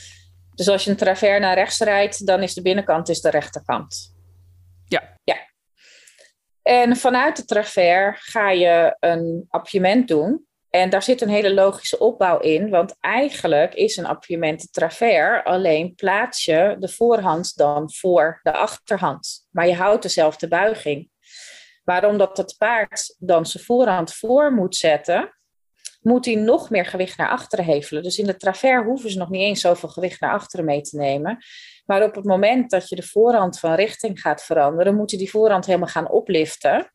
[0.55, 4.15] Dus als je een travers naar rechts rijdt, dan is de binnenkant is de rechterkant.
[4.87, 5.17] Ja.
[5.25, 5.37] Ja.
[6.63, 10.47] En vanuit de travers ga je een appiëment doen.
[10.71, 15.45] En daar zit een hele logische opbouw in, want eigenlijk is een appuiement de travers,
[15.45, 19.47] alleen plaats je de voorhand dan voor de achterhand.
[19.51, 21.11] Maar je houdt dezelfde buiging.
[21.85, 25.35] Maar omdat het paard dan zijn voorhand voor moet zetten,
[26.01, 28.03] moet hij nog meer gewicht naar achteren hevelen.
[28.03, 30.97] Dus in de travers hoeven ze nog niet eens zoveel gewicht naar achteren mee te
[30.97, 31.39] nemen.
[31.87, 35.31] Maar op het moment dat je de voorhand van richting gaat veranderen, moet je die
[35.31, 36.93] voorhand helemaal gaan opliften.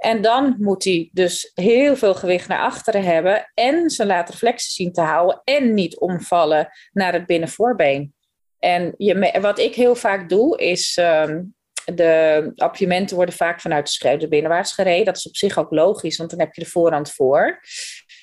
[0.00, 4.92] En dan moet hij dus heel veel gewicht naar achteren hebben en zijn laterflexie zien
[4.92, 8.14] te houden en niet omvallen naar het binnenvoorbeen.
[8.58, 11.42] En je, wat ik heel vaak doe, is ehm,
[11.84, 15.04] de appiëmenten worden vaak vanuit de schreeuw binnenwaarts gereden.
[15.04, 17.60] Dat is op zich ook logisch, want dan heb je de voorhand voor.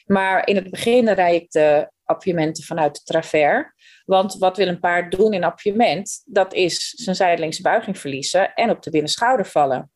[0.06, 3.66] Maar in het begin rij ik de appiëmenten vanuit de travers.
[4.06, 6.22] Want wat wil een paard doen in appiëment?
[6.26, 9.92] Dat is zijn zijdelingse buiging verliezen en op de binnenschouder vallen.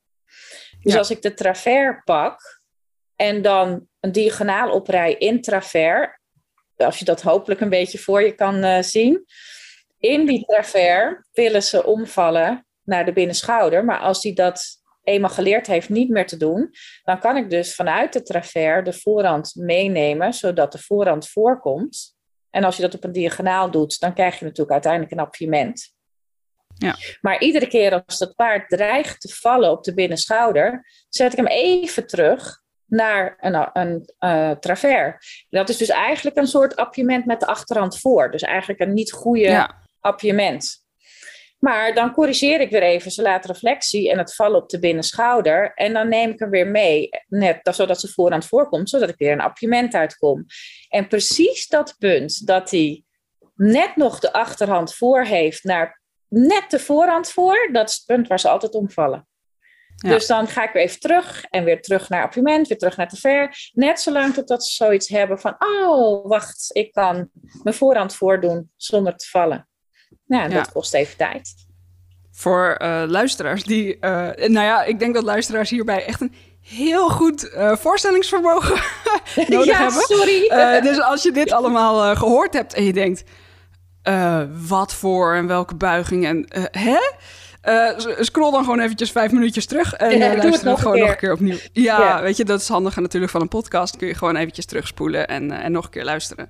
[0.82, 2.62] Dus als ik de travers pak
[3.16, 6.20] en dan een diagonaal oprij in travers,
[6.78, 9.26] als je dat hopelijk een beetje voor je kan uh, zien,
[10.00, 13.86] in die travers willen ze omvallen naar de binnenschouder.
[13.86, 14.64] Maar als hij dat
[15.04, 16.70] eenmaal geleerd heeft niet meer te doen,
[17.04, 22.16] dan kan ik dus vanuit de travers de voorhand meenemen, zodat de voorhand voorkomt.
[22.50, 25.94] En als je dat op een diagonaal doet, dan krijg je natuurlijk uiteindelijk een appiëment.
[26.82, 26.96] Ja.
[27.22, 31.48] Maar iedere keer als dat paard dreigt te vallen op de binnenschouder, zet ik hem
[31.48, 35.46] even terug naar een, een uh, travers.
[35.50, 38.32] Dat is dus eigenlijk een soort appiëment met de achterhand voor.
[38.32, 39.82] Dus eigenlijk een niet goede ja.
[40.00, 40.82] appiëment.
[41.60, 45.72] Maar dan corrigeer ik weer even zijn latere flexie en het vallen op de binnenschouder.
[45.74, 49.32] En dan neem ik hem weer mee, net zodat ze voorhand voorkomt, zodat ik weer
[49.32, 50.46] een appiëment uitkom.
[50.90, 53.04] En precies dat punt dat hij
[53.56, 56.01] net nog de achterhand voor heeft naar
[56.32, 59.28] net de voorhand voor, dat is het punt waar ze altijd omvallen.
[59.96, 63.10] Dus dan ga ik weer even terug en weer terug naar appiëment, weer terug naar
[63.10, 63.70] te ver.
[63.74, 67.30] Net zolang totdat ze zoiets hebben van, oh, wacht, ik kan
[67.64, 69.68] mijn voorhand voordoen zonder te vallen.
[70.26, 71.54] Nou, dat kost even tijd.
[72.32, 74.02] Voor uh, luisteraars die, uh,
[74.36, 78.82] nou ja, ik denk dat luisteraars hierbij echt een heel goed uh, voorstellingsvermogen
[79.48, 80.02] nodig ja, hebben.
[80.02, 80.50] sorry.
[80.82, 83.24] dus als je dit allemaal gehoord hebt en je denkt,
[84.68, 87.00] wat voor en welke buiging en hè?
[88.20, 91.34] scroll dan gewoon eventjes vijf minuutjes terug en ja, luister het, gewoon nog een keer
[91.34, 91.58] opnieuw.
[91.74, 93.98] Ja, ja, weet je, dat is handig natuurlijk van een podcast.
[93.98, 96.50] Kun je gewoon eventjes terugspoelen en, en nog een keer luisteren.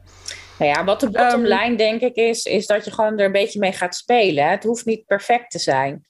[0.62, 3.26] Nou ja, wat de bottom ehm, line denk ik is, is dat je gewoon er
[3.26, 4.50] een beetje mee gaat spelen.
[4.50, 6.06] Het hoeft niet perfect te zijn.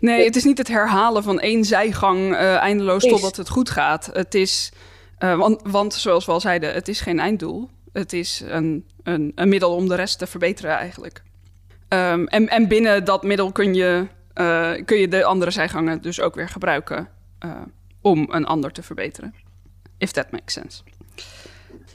[0.00, 3.10] Nee, het is niet het herhalen van één zijgang uh, eindeloos is.
[3.10, 4.10] totdat het goed gaat.
[4.12, 4.72] Het is,
[5.18, 7.68] uh, want, want zoals we al zeiden, het is geen einddoel.
[7.92, 11.22] Het is een, een, een middel om de rest te verbeteren eigenlijk.
[11.88, 16.20] Um, en, en binnen dat middel kun je, uh, kun je de andere zijgangen dus
[16.20, 17.08] ook weer gebruiken
[18.00, 19.34] om een ander te verbeteren.
[19.98, 20.82] If that makes sense.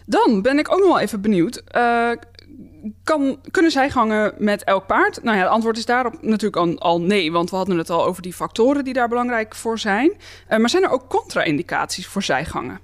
[0.05, 1.63] Dan ben ik ook nog wel even benieuwd.
[1.75, 2.11] Uh,
[3.03, 5.23] kan, kunnen zijgangen met elk paard?
[5.23, 8.21] Nou ja, het antwoord is daarop natuurlijk al, nee, want we hadden het al over
[8.21, 10.13] die factoren die daar belangrijk voor zijn.
[10.49, 12.79] Maar zijn er ook contra-indicaties voor zijgangen?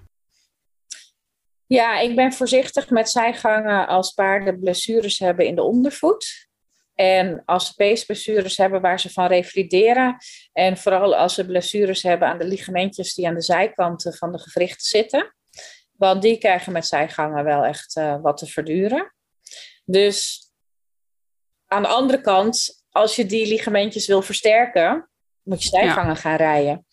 [1.70, 6.48] Ja, ik ben voorzichtig met zijgangen als paarden blessures hebben in de ondervoet.
[6.96, 10.18] En als ze peesblessures hebben waar ze van revalideren.
[10.54, 14.40] En vooral als ze blessures hebben aan de ligamentjes die aan de zijkanten van de
[14.40, 15.36] gewrichten zitten.
[15.92, 19.14] Want die krijgen met zijgangen wel echt uh, wat te verduren.
[19.86, 20.48] Dus
[21.68, 25.10] aan de andere kant, als je die ligamentjes wil versterken,
[25.44, 26.86] moet je zijgangen gaan rijden.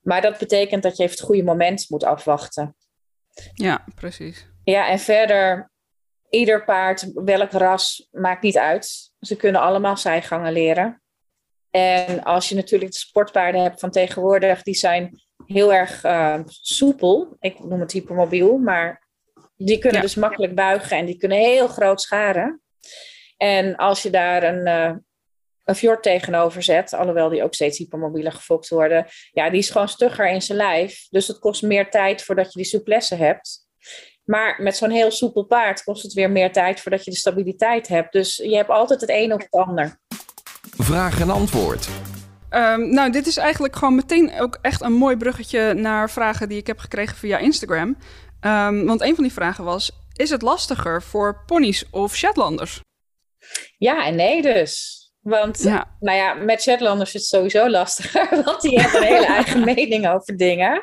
[0.00, 2.76] Maar dat betekent dat je even het goede moment moet afwachten.
[3.54, 4.46] Ja, precies.
[4.64, 5.70] Ja, en verder,
[6.30, 9.12] ieder paard, welk ras, maakt niet uit.
[9.20, 11.02] Ze kunnen allemaal zijgangen leren.
[11.70, 17.36] En als je natuurlijk de sportpaarden hebt van tegenwoordig, die zijn heel erg uh, soepel.
[17.38, 19.08] Ik noem het hypermobiel, maar
[19.56, 22.62] die kunnen dus makkelijk buigen en die kunnen heel groot scharen.
[23.36, 25.04] En als je daar een, uh, een
[25.74, 30.28] fjord tegenover zet, alhoewel die ook steeds hypermobieler gefokt worden, ja, die is gewoon stugger
[30.28, 31.06] in zijn lijf.
[31.10, 33.68] Dus het kost meer tijd voordat je die souplesse hebt.
[34.24, 37.88] Maar met zo'n heel soepel paard kost het weer meer tijd voordat je de stabiliteit
[37.88, 38.12] hebt.
[38.12, 39.98] Dus je hebt altijd het een of het ander.
[40.76, 41.88] Vraag en antwoord.
[42.50, 46.58] Um, nou, dit is eigenlijk gewoon meteen ook echt een mooi bruggetje naar vragen die
[46.58, 47.96] ik heb gekregen via Instagram.
[48.40, 52.80] Um, want een van die vragen was: is het lastiger voor ponies of Shetlanders?
[53.78, 54.99] Ja en nee dus.
[55.20, 55.96] Want ja.
[55.98, 60.08] nou ja, met Shetlanders is het sowieso lastiger, want die hebben een hele eigen mening
[60.08, 60.82] over dingen.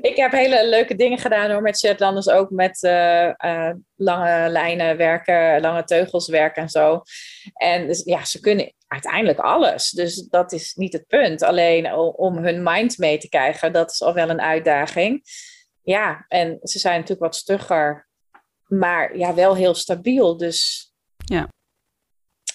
[0.00, 4.96] Ik heb hele leuke dingen gedaan hoor met Shetlanders, ook met uh, uh, lange lijnen
[4.96, 7.02] werken, lange teugels werken en zo.
[7.52, 9.90] En dus, ja, ze kunnen uiteindelijk alles.
[9.90, 11.42] Dus dat is niet het punt.
[11.42, 15.22] Alleen om hun mind mee te krijgen, dat is al wel een uitdaging.
[15.82, 18.08] Ja, en ze zijn natuurlijk wat stugger,
[18.64, 20.36] maar ja, wel heel stabiel.
[20.36, 21.48] Dus ja.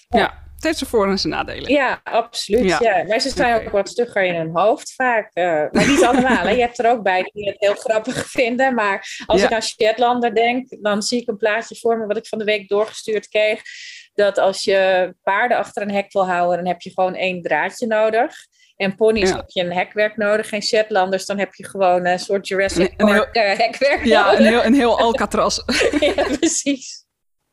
[0.07, 1.71] Ja, het heeft zijn voor- en zijn nadelen.
[1.71, 2.79] Ja, absoluut.
[2.79, 3.03] Ja.
[3.07, 5.29] Maar ze zijn ook wat stugger in hun hoofd vaak.
[5.33, 6.47] Uh, maar niet allemaal.
[6.47, 8.73] Je hebt er ook bij die het heel grappig vinden.
[8.75, 12.27] Maar als ik aan Shetlander denk, dan zie ik een plaatje voor me wat ik
[12.27, 13.61] van de week doorgestuurd kreeg.
[14.13, 17.87] dat als je paarden achter een hek wil houden, dan heb je gewoon één draadje
[17.87, 18.35] nodig.
[18.75, 19.35] En ponies Ja.
[19.35, 20.49] heb je een hekwerk nodig.
[20.49, 24.05] Geen Shetlanders, dan heb je gewoon een soort Jurassic Een- een heel- Park eh, hekwerk
[24.05, 24.39] Ja, nodig.
[24.39, 25.59] een heel, een heel Alcatraz.
[25.99, 27.05] ja, precies.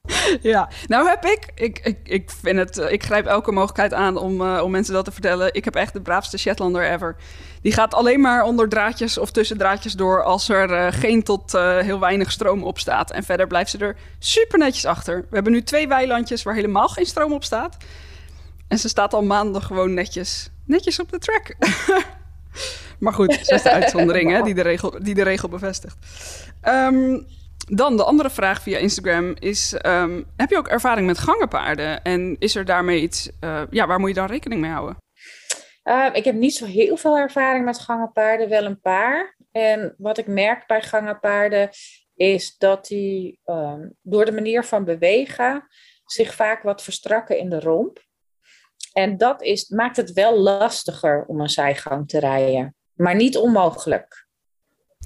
[0.40, 4.16] Ja, nou heb ik, ik, ik, ik vind het, eh, ik grijp elke mogelijkheid aan
[4.16, 5.54] om, eh, om mensen dat te vertellen.
[5.54, 7.16] Ik heb echt de braafste Shetlander ever.
[7.62, 11.52] Die gaat alleen maar onder draadjes of tussen draadjes door als er eh, geen tot
[11.52, 13.10] heel weinig stroom op staat.
[13.10, 15.20] En verder blijft ze er super netjes achter.
[15.20, 17.76] We hebben nu twee weilandjes waar helemaal geen stroom op staat.
[18.68, 21.54] En ze staat al maanden gewoon netjes, netjes op de track.
[22.98, 25.96] maar goed, ze is de uitzondering hè, die, de regel, die de regel bevestigt.
[26.60, 27.18] Ehm,
[27.66, 32.02] dan de andere vraag via Instagram is: ehm, heb je ook ervaring met gangenpaarden?
[32.02, 34.96] En is er daarmee iets, eh, ja, waar moet je dan rekening mee houden?
[35.82, 39.36] Ehm, ik heb niet zo heel veel ervaring met gangenpaarden, wel een paar.
[39.50, 41.70] En wat ik merk bij gangenpaarden
[42.14, 45.66] is dat die ehm, door de manier van bewegen
[46.04, 48.06] zich vaak wat verstrakken in de romp.
[48.92, 54.27] En dat is, maakt het wel lastiger om een zijgang te rijden, maar niet onmogelijk.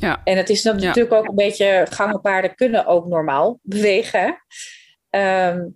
[0.02, 0.20] Ja.
[0.24, 0.86] En het is dan Ja.
[0.86, 4.44] natuurlijk ook een beetje, gangenpaarden kunnen ook normaal bewegen.
[5.10, 5.68] Ehm,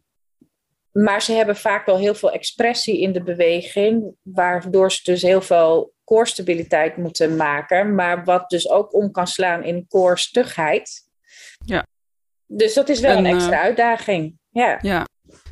[0.92, 5.42] maar ze hebben vaak wel heel veel expressie in de beweging, waardoor ze dus heel
[5.42, 11.02] veel koorstabiliteit moeten maken, maar wat dus ook om kan slaan in koorstugheid.
[11.64, 11.86] Ja.
[12.46, 14.38] Dus dat is wel En, een eh, extra uitdaging.
[14.50, 14.78] Ja.
[14.82, 15.04] Ja.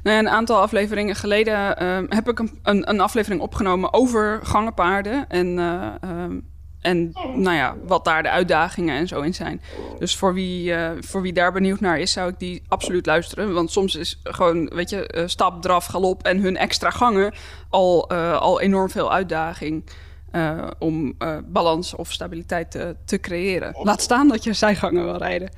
[0.02, 5.28] Nou, een aantal afleveringen geleden ehm, heb ik een, een, een aflevering opgenomen over gangenpaarden.
[5.28, 6.40] En, eh, ehm,
[6.84, 9.60] en nou ja, wat daar de uitdagingen en zo in zijn.
[9.98, 13.54] Dus voor wie, eh, voor wie daar benieuwd naar is, zou ik die absoluut luisteren.
[13.54, 17.34] Want soms is gewoon, weet je, eh, stap, draf, galop en hun extra gangen
[17.68, 19.84] al, eh, al enorm veel uitdaging.
[20.78, 23.76] om balans of stabiliteit te, te creëren.
[23.82, 25.50] Laat staan dat je zijgangen wil rijden.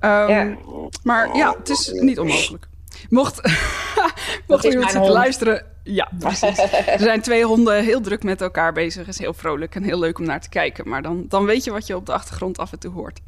[0.00, 0.56] Ehm, Ja.
[1.02, 2.68] Maar ja, het is niet onmogelijk.
[3.08, 3.40] Mocht,
[4.48, 5.73] mocht iemand mijn zitten luisteren.
[5.84, 6.58] Ja, precies.
[6.86, 9.08] Er zijn twee honden heel druk met elkaar bezig.
[9.08, 10.88] is heel vrolijk en heel leuk om naar te kijken.
[10.88, 13.20] Maar dan, dan weet je wat je op de achtergrond af en toe hoort.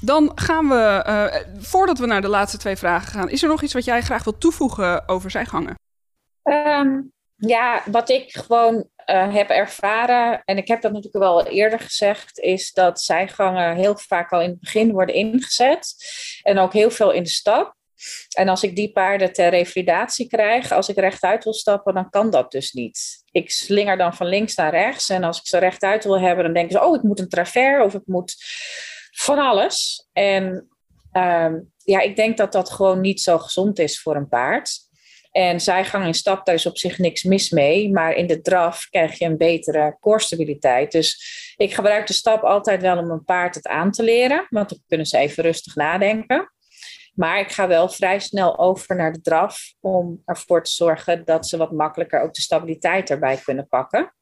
[0.00, 3.62] Dan gaan we, eh, voordat we naar de laatste twee vragen gaan, is er nog
[3.62, 5.74] iets wat jij graag wilt toevoegen over zijgangen?
[6.42, 7.00] Ehm,
[7.36, 12.38] ja, wat ik gewoon eh, heb ervaren, en ik heb dat natuurlijk wel eerder gezegd,
[12.38, 15.94] is dat zijgangen heel vaak al in het begin worden ingezet.
[16.42, 17.74] En ook heel veel in de stap.
[18.36, 22.30] En als ik die paarden ter revalidatie krijg, als ik rechtuit wil stappen, dan kan
[22.30, 23.22] dat dus niet.
[23.30, 25.08] Ik slinger dan van links naar rechts.
[25.08, 27.84] En als ik ze rechtuit wil hebben, dan denken ze: oh, ik moet een travers
[27.84, 28.34] of ik moet
[29.10, 30.08] van alles.
[30.12, 30.68] En
[31.12, 34.90] ehm, ja, ik denk dat dat gewoon niet zo gezond is voor een paard.
[35.32, 37.90] En zijgang in stap, daar is op zich niks mis mee.
[37.90, 40.92] Maar in de draf krijg je een betere koorstabiliteit.
[40.92, 41.24] Dus
[41.56, 44.46] ik gebruik de stap altijd wel om een paard het aan te leren.
[44.48, 46.52] Want dan kunnen ze even rustig nadenken.
[47.12, 49.74] Maar ik ga wel vrij snel over naar de draf.
[49.80, 54.14] Om ervoor te zorgen dat ze wat makkelijker ook de stabiliteit erbij kunnen pakken.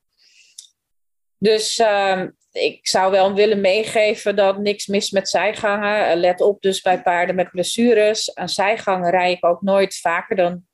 [1.39, 6.09] Dus ehm, ik zou wel willen meegeven dat niks mis met zijgangen.
[6.09, 8.35] Eh, Let op dus bij paarden met blessures.
[8.35, 10.65] Aan zijgangen rij ik ook nooit vaker dan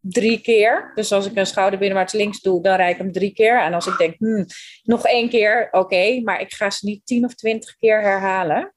[0.00, 0.92] drie keer.
[0.94, 3.60] Dus als ik een schouder binnenwaarts links doe, dan rijd ik hem drie keer.
[3.60, 4.46] En als ik denk, hmm,
[4.82, 6.20] nog één keer, oké.
[6.20, 8.74] maar ik ga ze niet tien of twintig keer herhalen.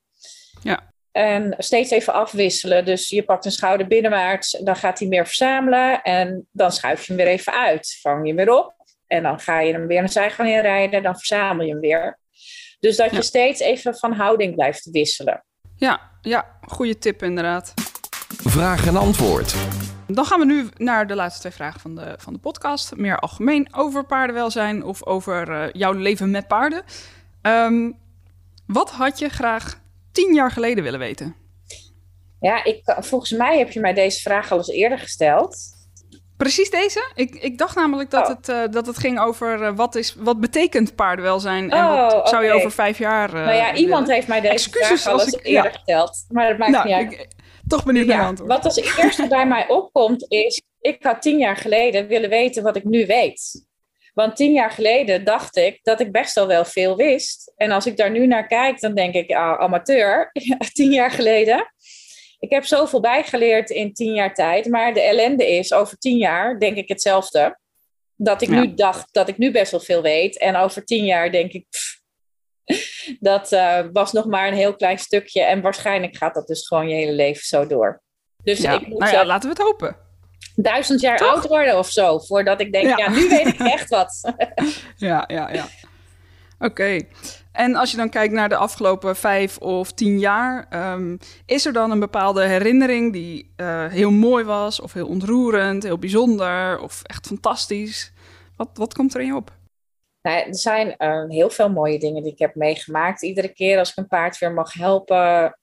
[0.64, 0.94] Ja.
[1.16, 2.86] En steeds even afwisselen.
[2.86, 6.02] Dus je pakt een schouder binnenwaarts, dan gaat hij meer verzamelen.
[6.02, 7.98] En dan schuif je hem weer even uit.
[8.02, 8.74] Vang je hem weer op.
[9.08, 11.04] En dan ga je hem weer een zijgang inrijden.
[11.04, 12.20] Dan verzamel je hem weer.
[12.80, 13.22] Dus dat je Ja.
[13.22, 15.44] steeds even van houding blijft wisselen.
[15.76, 17.74] Ja, ja, goede tip inderdaad.
[18.44, 19.56] Vraag en antwoord.
[20.08, 22.96] Dan gaan we nu naar de laatste twee vragen van de, van de podcast.
[22.96, 26.84] Meer algemeen over paardenwelzijn of over eh, jouw leven met paarden.
[27.42, 27.92] Ehm,
[28.68, 29.84] wat had je graag
[30.16, 31.36] tien jaar geleden willen weten?
[32.40, 35.58] Ja, ik, volgens mij heb je mij deze vraag al eens eerder gesteld.
[36.38, 37.12] Precies deze?
[37.16, 38.36] Ik, ik dacht namelijk dat, Oh.
[38.36, 42.30] het, eh, dat het ging over eh, wat, is, wat betekent paardenwelzijn en Oh, wat
[42.30, 44.16] zou je over vijf jaar eh, nou ja, iemand willen?
[44.16, 45.78] heeft mij deze Excuses vraag al eens ik- eerder ja.
[45.78, 46.26] gesteld.
[46.30, 47.12] Maar dat maakt Nou, niet uit.
[47.12, 47.28] ik,
[47.68, 48.52] toch benieuwd naar Ja, antwoord.
[48.52, 52.76] wat als eerste bij mij opkomt is, ik had tien jaar geleden willen weten wat
[52.76, 53.66] ik nu weet.
[54.16, 57.54] Want tien jaar geleden dacht ik dat ik best wel wel veel wist.
[57.56, 60.32] En als ik daar nu naar kijk, dan denk ik, ah, amateur,
[60.74, 61.74] tien jaar geleden.
[62.40, 66.60] Ik heb zoveel bijgeleerd in tien jaar tijd, maar de ellende is, over tien jaar
[66.60, 67.60] denk ik hetzelfde.
[68.16, 68.60] Dat ik Ja.
[68.60, 70.38] nu dacht dat ik nu best wel veel weet.
[70.38, 72.02] En over tien jaar denk ik, pff,
[73.20, 75.42] dat eh, was nog maar een heel klein stukje.
[75.42, 78.02] En waarschijnlijk gaat dat dus gewoon je hele leven zo door.
[78.44, 78.72] Dus ja.
[78.72, 80.05] ik moet nou ja, laten we het hopen.
[80.56, 81.28] Duizend jaar Toch?
[81.28, 82.20] oud worden of zo.
[82.20, 82.98] Voordat ik denk, Ja.
[82.98, 84.34] ja, nu weet ik echt wat.
[84.96, 85.66] Ja, ja, ja.
[86.60, 87.00] Oké.
[87.52, 91.74] En als je dan kijkt naar de afgelopen vijf of tien jaar, ehm, is er
[91.74, 97.02] dan een bepaalde herinnering die uh, heel mooi was, of heel ontroerend, heel bijzonder, of
[97.04, 98.14] echt fantastisch?
[98.58, 99.52] Wat, wat komt er in je op?
[100.22, 103.24] Nou, er zijn uh, heel veel mooie dingen die ik heb meegemaakt.
[103.24, 105.58] Iedere keer als ik een paard weer mag helpen.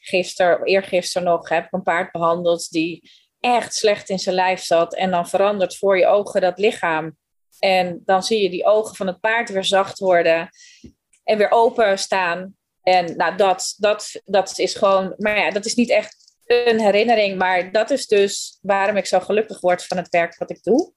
[0.00, 3.10] Gisteren, eergisteren nog, heb ik een paard behandeld die
[3.44, 4.94] echt slecht in zijn lijf zat.
[4.94, 7.16] En dan verandert voor je ogen dat lichaam.
[7.58, 10.48] En dan zie je die ogen van het paard weer zacht worden
[11.24, 12.56] en weer open staan.
[12.82, 16.16] En nou, dat, dat, dat is gewoon, maar ja, dat is niet echt
[16.46, 20.50] een herinnering, maar dat is dus waarom ik zo gelukkig word van het werk wat
[20.50, 20.92] ik doe.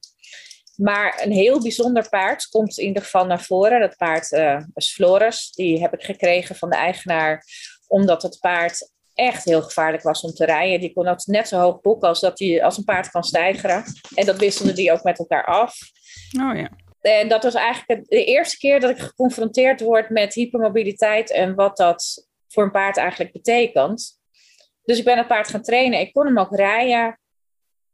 [0.76, 3.80] Maar een heel bijzonder paard komt in ieder geval naar voren.
[3.80, 5.52] Dat paard uh, is Floris.
[5.52, 7.44] Die heb ik gekregen van de eigenaar,
[7.86, 10.80] omdat het paard echt heel gevaarlijk was om te rijden.
[10.80, 13.84] Die kon ook net zo hoog boeken als dat hij als een paard kan stijgeren.
[14.14, 15.78] En dat wisselden die ook met elkaar af.
[16.40, 16.70] Oh ja.
[17.00, 21.76] En dat was eigenlijk de eerste keer dat ik geconfronteerd word met hypermobiliteit en wat
[21.76, 24.18] dat voor een paard eigenlijk betekent.
[24.82, 26.00] Dus ik ben het paard gaan trainen.
[26.00, 27.18] Ik kon hem ook rijden.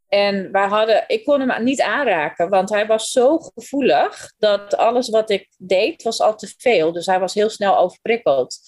[0.07, 5.09] En wij hadden, ik kon hem niet aanraken, want hij was zo gevoelig dat alles
[5.09, 6.91] wat ik deed was al te veel.
[6.91, 8.59] Dus hij was heel snel overprikkeld.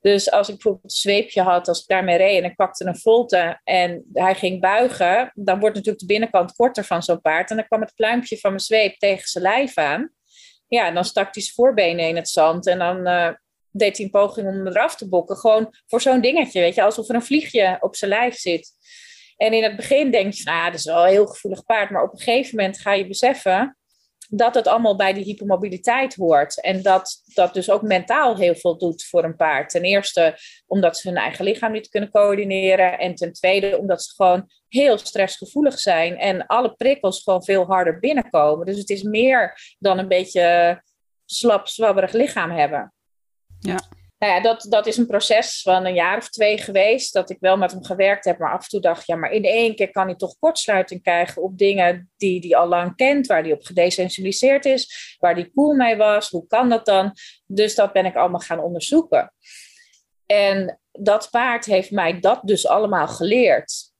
[0.00, 2.98] Dus als ik bijvoorbeeld een zweepje had, als ik daarmee reed en ik pakte een
[2.98, 7.50] volte en hij ging buigen, dan wordt natuurlijk de binnenkant korter van zo'n paard.
[7.50, 10.12] En dan kwam het pluimpje van mijn zweep tegen zijn lijf aan.
[10.68, 13.30] Ja, en dan stak hij zijn voorbenen in het zand en dan uh,
[13.70, 15.36] deed hij een poging om eraf te bokken.
[15.36, 18.70] Gewoon voor zo'n dingetje, weet je, alsof er een vliegje op zijn lijf zit.
[19.36, 21.90] En in het begin denk je ah, dat is wel een heel gevoelig paard.
[21.90, 23.78] Maar op een gegeven moment ga je beseffen
[24.28, 26.60] dat het allemaal bij die hypermobiliteit hoort.
[26.60, 29.70] En dat dat dus ook mentaal heel veel doet voor een paard.
[29.70, 32.98] Ten eerste omdat ze hun eigen lichaam niet kunnen coördineren.
[32.98, 36.18] En ten tweede omdat ze gewoon heel stressgevoelig zijn.
[36.18, 38.66] En alle prikkels gewoon veel harder binnenkomen.
[38.66, 40.80] Dus het is meer dan een beetje
[41.24, 42.92] slap, zwabberig lichaam hebben.
[43.58, 47.12] Ja nou ja, dat, dat is een proces van een jaar of twee geweest.
[47.12, 48.38] Dat ik wel met hem gewerkt heb.
[48.38, 51.42] Maar af en toe dacht ja, maar in één keer kan hij toch kortsluiting krijgen
[51.42, 53.26] op dingen die hij al lang kent.
[53.26, 55.16] Waar hij op gedesensibiliseerd is.
[55.18, 56.28] Waar hij cool mee was.
[56.28, 57.12] Hoe kan dat dan?
[57.46, 59.32] Dus dat ben ik allemaal gaan onderzoeken.
[60.26, 63.92] En dat paard heeft mij dat dus allemaal geleerd.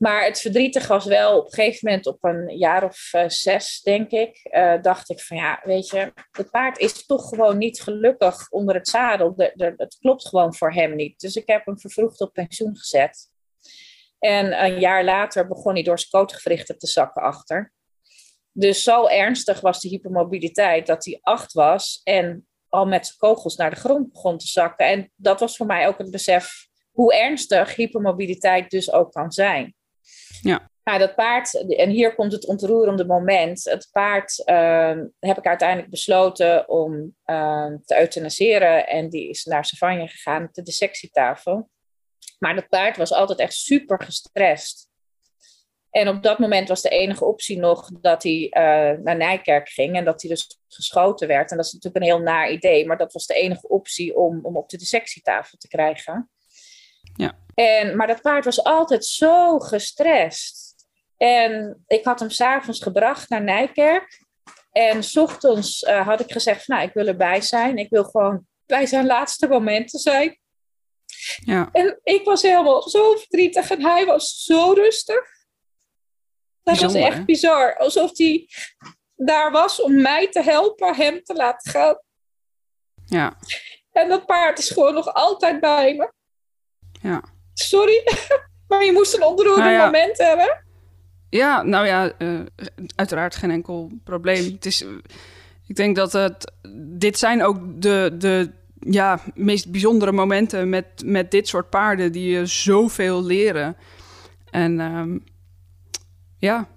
[0.00, 3.80] Maar het verdrietig was wel op een gegeven moment, op een jaar of uh, zes,
[3.82, 7.82] denk ik, uh, dacht ik van ja, weet je, het paard is toch gewoon niet
[7.82, 9.34] gelukkig onder het zadel.
[9.34, 11.20] De, de, het klopt gewoon voor hem niet.
[11.20, 13.28] Dus ik heb hem vervroegd op pensioen gezet.
[14.18, 17.72] En een jaar later begon hij door zijn kootgewrichten te zakken achter.
[18.52, 23.56] Dus zo ernstig was de hypermobiliteit dat hij acht was en al met zijn kogels
[23.56, 24.86] naar de grond begon te zakken.
[24.86, 29.74] En dat was voor mij ook het besef hoe ernstig hypermobiliteit dus ook kan zijn.
[30.42, 30.70] Ja.
[30.84, 33.64] Nou, dat paard, en hier komt het ontroerende moment.
[33.64, 38.86] Het paard uh, heb ik uiteindelijk besloten om uh, te euthanaseren.
[38.86, 41.70] En die is naar Savanje gegaan de dissectietafel.
[42.38, 44.88] Maar dat paard was altijd echt super gestrest.
[45.90, 49.96] En op dat moment was de enige optie nog dat hij uh, naar Nijkerk ging
[49.96, 51.50] en dat hij dus geschoten werd.
[51.50, 54.38] En dat is natuurlijk een heel naar idee, maar dat was de enige optie om,
[54.42, 56.30] om op de dissectietafel te krijgen.
[57.20, 57.38] Ja.
[57.54, 60.74] En, maar dat paard was altijd zo gestrest.
[61.16, 64.24] En ik had hem s'avonds gebracht naar Nijkerk.
[64.72, 67.76] En s ochtends uh, had ik gezegd, nou, ik wil erbij zijn.
[67.76, 70.38] Ik wil gewoon bij zijn laatste momenten zijn.
[71.44, 71.68] Ja.
[71.72, 75.22] En ik was helemaal zo verdrietig en hij was zo rustig.
[76.62, 77.24] Dat Bijzonder, was echt hè?
[77.24, 77.76] bizar.
[77.76, 78.48] Alsof hij
[79.16, 82.02] daar was om mij te helpen hem te laten gaan.
[83.06, 83.36] Ja,
[83.92, 86.12] En dat paard is gewoon nog altijd bij me.
[87.00, 87.22] Ja.
[87.54, 88.02] Sorry,
[88.68, 89.84] maar je moest een ontroerend Nou ja.
[89.84, 90.64] moment hebben.
[91.30, 92.40] Ja, nou ja, eh,
[92.94, 94.52] uiteraard geen enkel probleem.
[94.52, 94.88] Het is, eh,
[95.66, 96.52] ik denk dat het,
[96.98, 102.30] dit zijn ook de, de ja, meest bijzondere momenten met, met dit soort paarden die
[102.30, 103.76] je zoveel leren.
[104.50, 105.18] En ehm,
[106.38, 106.68] ja,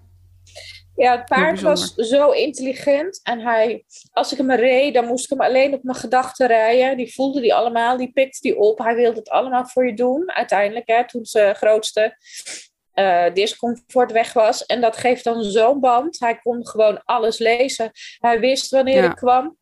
[0.96, 3.20] Ja, het paard was zo intelligent.
[3.24, 6.98] En hij, als ik hem reed, dan moest ik hem alleen op mijn gedachten rijden.
[6.98, 8.78] Die voelde die allemaal, die pikte die op.
[8.80, 12.18] Hij wilde het allemaal voor je doen, uiteindelijk, hè, toen zijn grootste
[12.94, 14.66] eh, discomfort weg was.
[14.66, 16.20] En dat geeft dan zo'n band.
[16.20, 17.92] Hij kon gewoon alles lezen.
[18.18, 19.10] Hij wist wanneer Ja.
[19.10, 19.58] ik kwam.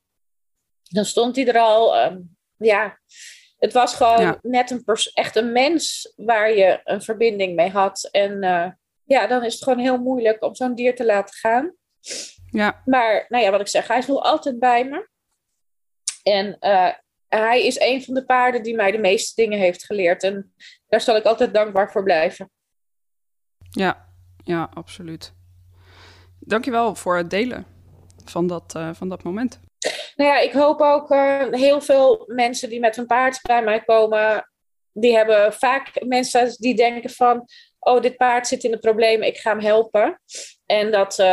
[0.83, 1.95] Dan stond hij er al.
[1.95, 2.17] ehm,
[2.57, 2.99] ja,
[3.57, 4.37] het was gewoon Ja.
[4.41, 8.07] net een echt een mens waar je een verbinding mee had.
[8.11, 8.67] En eh,
[9.11, 11.75] ja, dan is het gewoon heel moeilijk om zo'n dier te laten gaan.
[12.49, 15.09] ja, Maar nou ja, wat ik zeg, hij is nog altijd bij me.
[16.23, 16.93] En eh,
[17.27, 20.23] hij is een van de paarden die mij de meeste dingen heeft geleerd.
[20.23, 20.53] En
[20.87, 22.51] daar zal ik altijd dankbaar voor blijven.
[23.69, 24.09] ja,
[24.43, 25.33] ja, absoluut.
[26.39, 27.65] Dankjewel voor het delen
[28.25, 29.59] van, dat, van dat moment.
[30.15, 31.09] Nou ja, ik hoop ook
[31.55, 34.51] heel veel mensen die met hun paard bij mij komen,
[34.93, 37.47] die hebben vaak mensen die denken van,
[37.81, 40.21] oh, dit paard zit in de problemen, ik ga hem helpen.
[40.65, 41.23] En dat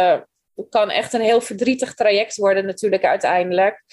[0.69, 3.85] kan echt een heel verdrietig traject worden natuurlijk uiteindelijk.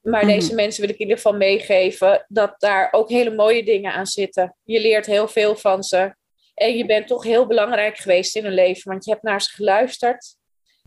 [0.00, 0.56] Maar deze mhm.
[0.56, 4.56] mensen wil ik in ieder geval meegeven dat daar ook hele mooie dingen aan zitten.
[4.62, 6.14] Je leert heel veel van ze.
[6.54, 9.50] En je bent toch heel belangrijk geweest in hun leven, want je hebt naar ze
[9.50, 10.36] geluisterd.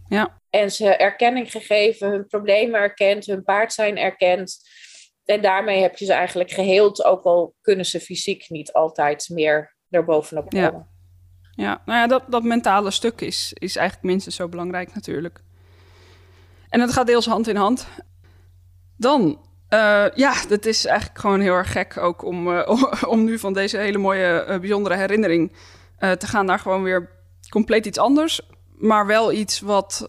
[0.07, 0.41] Ja.
[0.49, 4.59] En ze erkenning gegeven, hun problemen erkend, hun paard zijn erkend.
[5.25, 9.75] En daarmee heb je ze eigenlijk geheeld, ook al kunnen ze fysiek niet altijd meer
[9.89, 10.71] erbovenop komen.
[10.71, 10.94] Ja,
[11.55, 11.81] ja.
[11.85, 15.43] nou ja, dat, dat mentale stuk is, is eigenlijk minstens zo belangrijk natuurlijk.
[16.69, 17.87] En het gaat deels hand in hand.
[18.97, 19.39] Dan,
[19.69, 22.71] uh, ja, dat is eigenlijk gewoon heel erg gek ook om, uh,
[23.07, 25.51] om, nu van deze hele mooie, uh, bijzondere herinnering
[25.97, 27.09] te gaan naar gewoon weer
[27.49, 28.41] compleet iets anders.
[28.77, 30.05] Maar wel iets wat,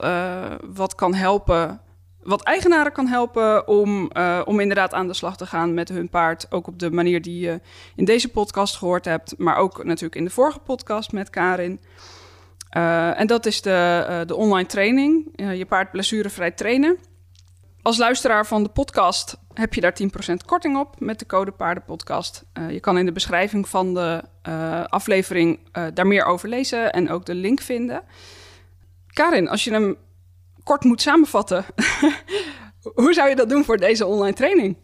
[0.64, 1.80] wat kan helpen,
[2.26, 4.10] wat eigenaren kan helpen om,
[4.44, 6.46] om inderdaad aan de slag te gaan met hun paard.
[6.50, 7.60] Ook op de manier die je
[7.96, 11.80] in deze podcast gehoord hebt, maar ook natuurlijk in de vorige podcast met Karin.
[13.16, 16.98] en dat is de, de online training, je paard blessurevrij trainen.
[17.82, 20.06] Als luisteraar van de podcast heb je daar 10%
[20.46, 22.44] korting op met de code Paardenpodcast.
[22.68, 24.22] Je kan in de beschrijving van de
[24.88, 25.58] aflevering
[25.94, 28.02] daar meer over lezen en ook de link vinden.
[29.12, 29.96] Karin, als je hem
[30.66, 31.64] kort moet samenvatten,
[33.02, 34.76] hoe zou je dat doen voor deze online training?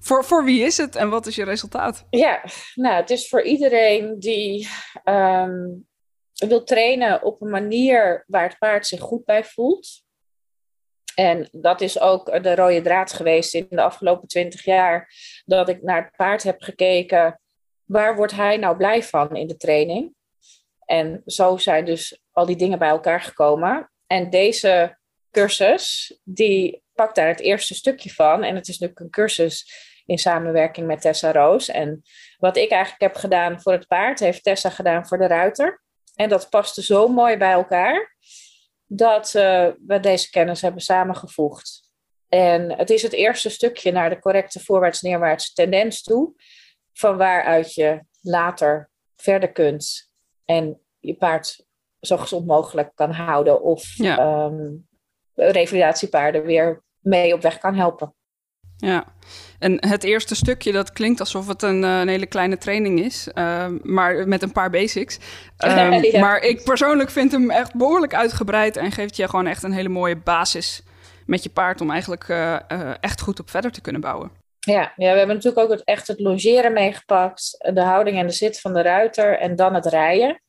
[0.00, 2.06] Voor, voor wie is het en wat is je resultaat?
[2.10, 2.42] Ja,
[2.74, 4.68] nou, het is voor iedereen die
[5.04, 5.88] um,
[6.34, 10.02] wil trainen op een manier waar het paard zich goed bij voelt.
[11.14, 15.12] En dat is ook de rode draad geweest in de afgelopen twintig jaar.
[15.44, 17.40] Dat ik naar het paard heb gekeken.
[17.84, 20.14] Waar wordt hij nou blij van in de training?
[20.84, 23.90] En zo zijn dus al die dingen bij elkaar gekomen.
[24.06, 24.98] En deze
[25.30, 28.42] cursus, die pakt daar het eerste stukje van.
[28.42, 31.68] En het is natuurlijk een cursus in samenwerking met Tessa Roos.
[31.68, 32.02] En
[32.38, 35.82] wat ik eigenlijk heb gedaan voor het paard, heeft Tessa gedaan voor de ruiter.
[36.14, 38.16] En dat paste zo mooi bij elkaar
[38.86, 41.90] dat uh, we deze kennis hebben samengevoegd.
[42.28, 46.34] En het is het eerste stukje naar de correcte voorwaarts-neerwaarts tendens toe,
[46.92, 50.10] van waaruit je later verder kunt
[50.44, 51.64] en je paard
[52.00, 54.18] zo gezond mogelijk kan houden of ja.
[54.18, 54.68] Ehm,
[55.40, 58.14] revalidatiepaarden weer mee op weg kan helpen.
[58.76, 59.04] Ja,
[59.58, 63.28] en het eerste stukje, dat klinkt alsof het een, eh, een hele kleine training is,
[63.34, 65.18] uh, maar met een paar basics.
[65.66, 69.72] Um, Maar ik persoonlijk vind hem echt behoorlijk uitgebreid en geeft je gewoon echt een
[69.72, 70.82] hele mooie basis
[71.26, 74.30] met je paard om eigenlijk uh, uh, echt goed op verder te kunnen bouwen.
[74.60, 78.32] Ja, ja, we hebben natuurlijk ook het, echt het logeren meegepakt, de houding en de
[78.32, 80.42] zit van de ruiter en dan het rijden.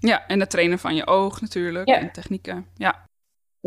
[0.00, 1.98] Ja, en het trainen van je oog natuurlijk ja.
[1.98, 2.66] en technieken.
[2.74, 3.07] Ja.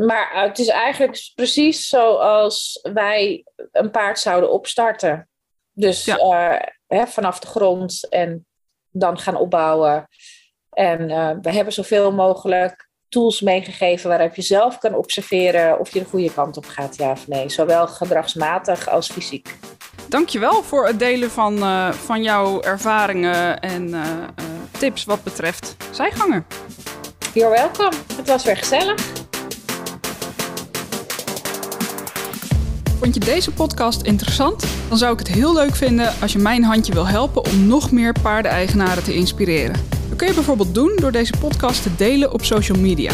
[0.06, 5.30] Maar het is eigenlijk precies zoals wij een paard zouden opstarten.
[5.72, 6.56] Dus uh,
[6.88, 8.45] hè, vanaf de grond en
[8.91, 10.08] dan gaan opbouwen.
[10.70, 15.99] En uh, we hebben zoveel mogelijk tools meegegeven waarop je zelf kan observeren of je
[15.99, 17.49] de goede kant op gaat, ja of nee.
[17.49, 19.56] Zowel gedragsmatig als fysiek.
[20.10, 23.93] Dankjewel voor het delen van, uh, van jouw ervaringen en
[24.80, 26.45] tips wat betreft zijgangen.
[27.34, 27.97] You're welcome.
[28.16, 29.21] Het was weer gezellig.
[33.02, 34.66] Vond je deze podcast interessant?
[34.89, 37.91] Dan zou ik het heel leuk vinden als je mijn handje wil helpen om nog
[37.91, 39.76] meer paardeneigenaren te inspireren.
[40.10, 43.12] Dat kun je bijvoorbeeld doen door deze podcast te delen op social media.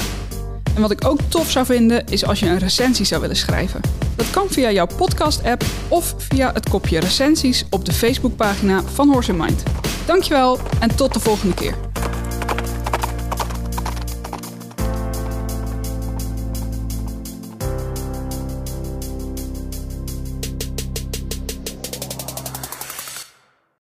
[0.75, 3.81] En wat ik ook tof zou vinden is als je een recensie zou willen schrijven.
[4.15, 9.33] Dat kan via jouw podcast-app of via het kopje recensies op de Facebookpagina van Horse
[9.33, 9.63] Mind.
[10.05, 11.75] Dankjewel en tot de volgende keer.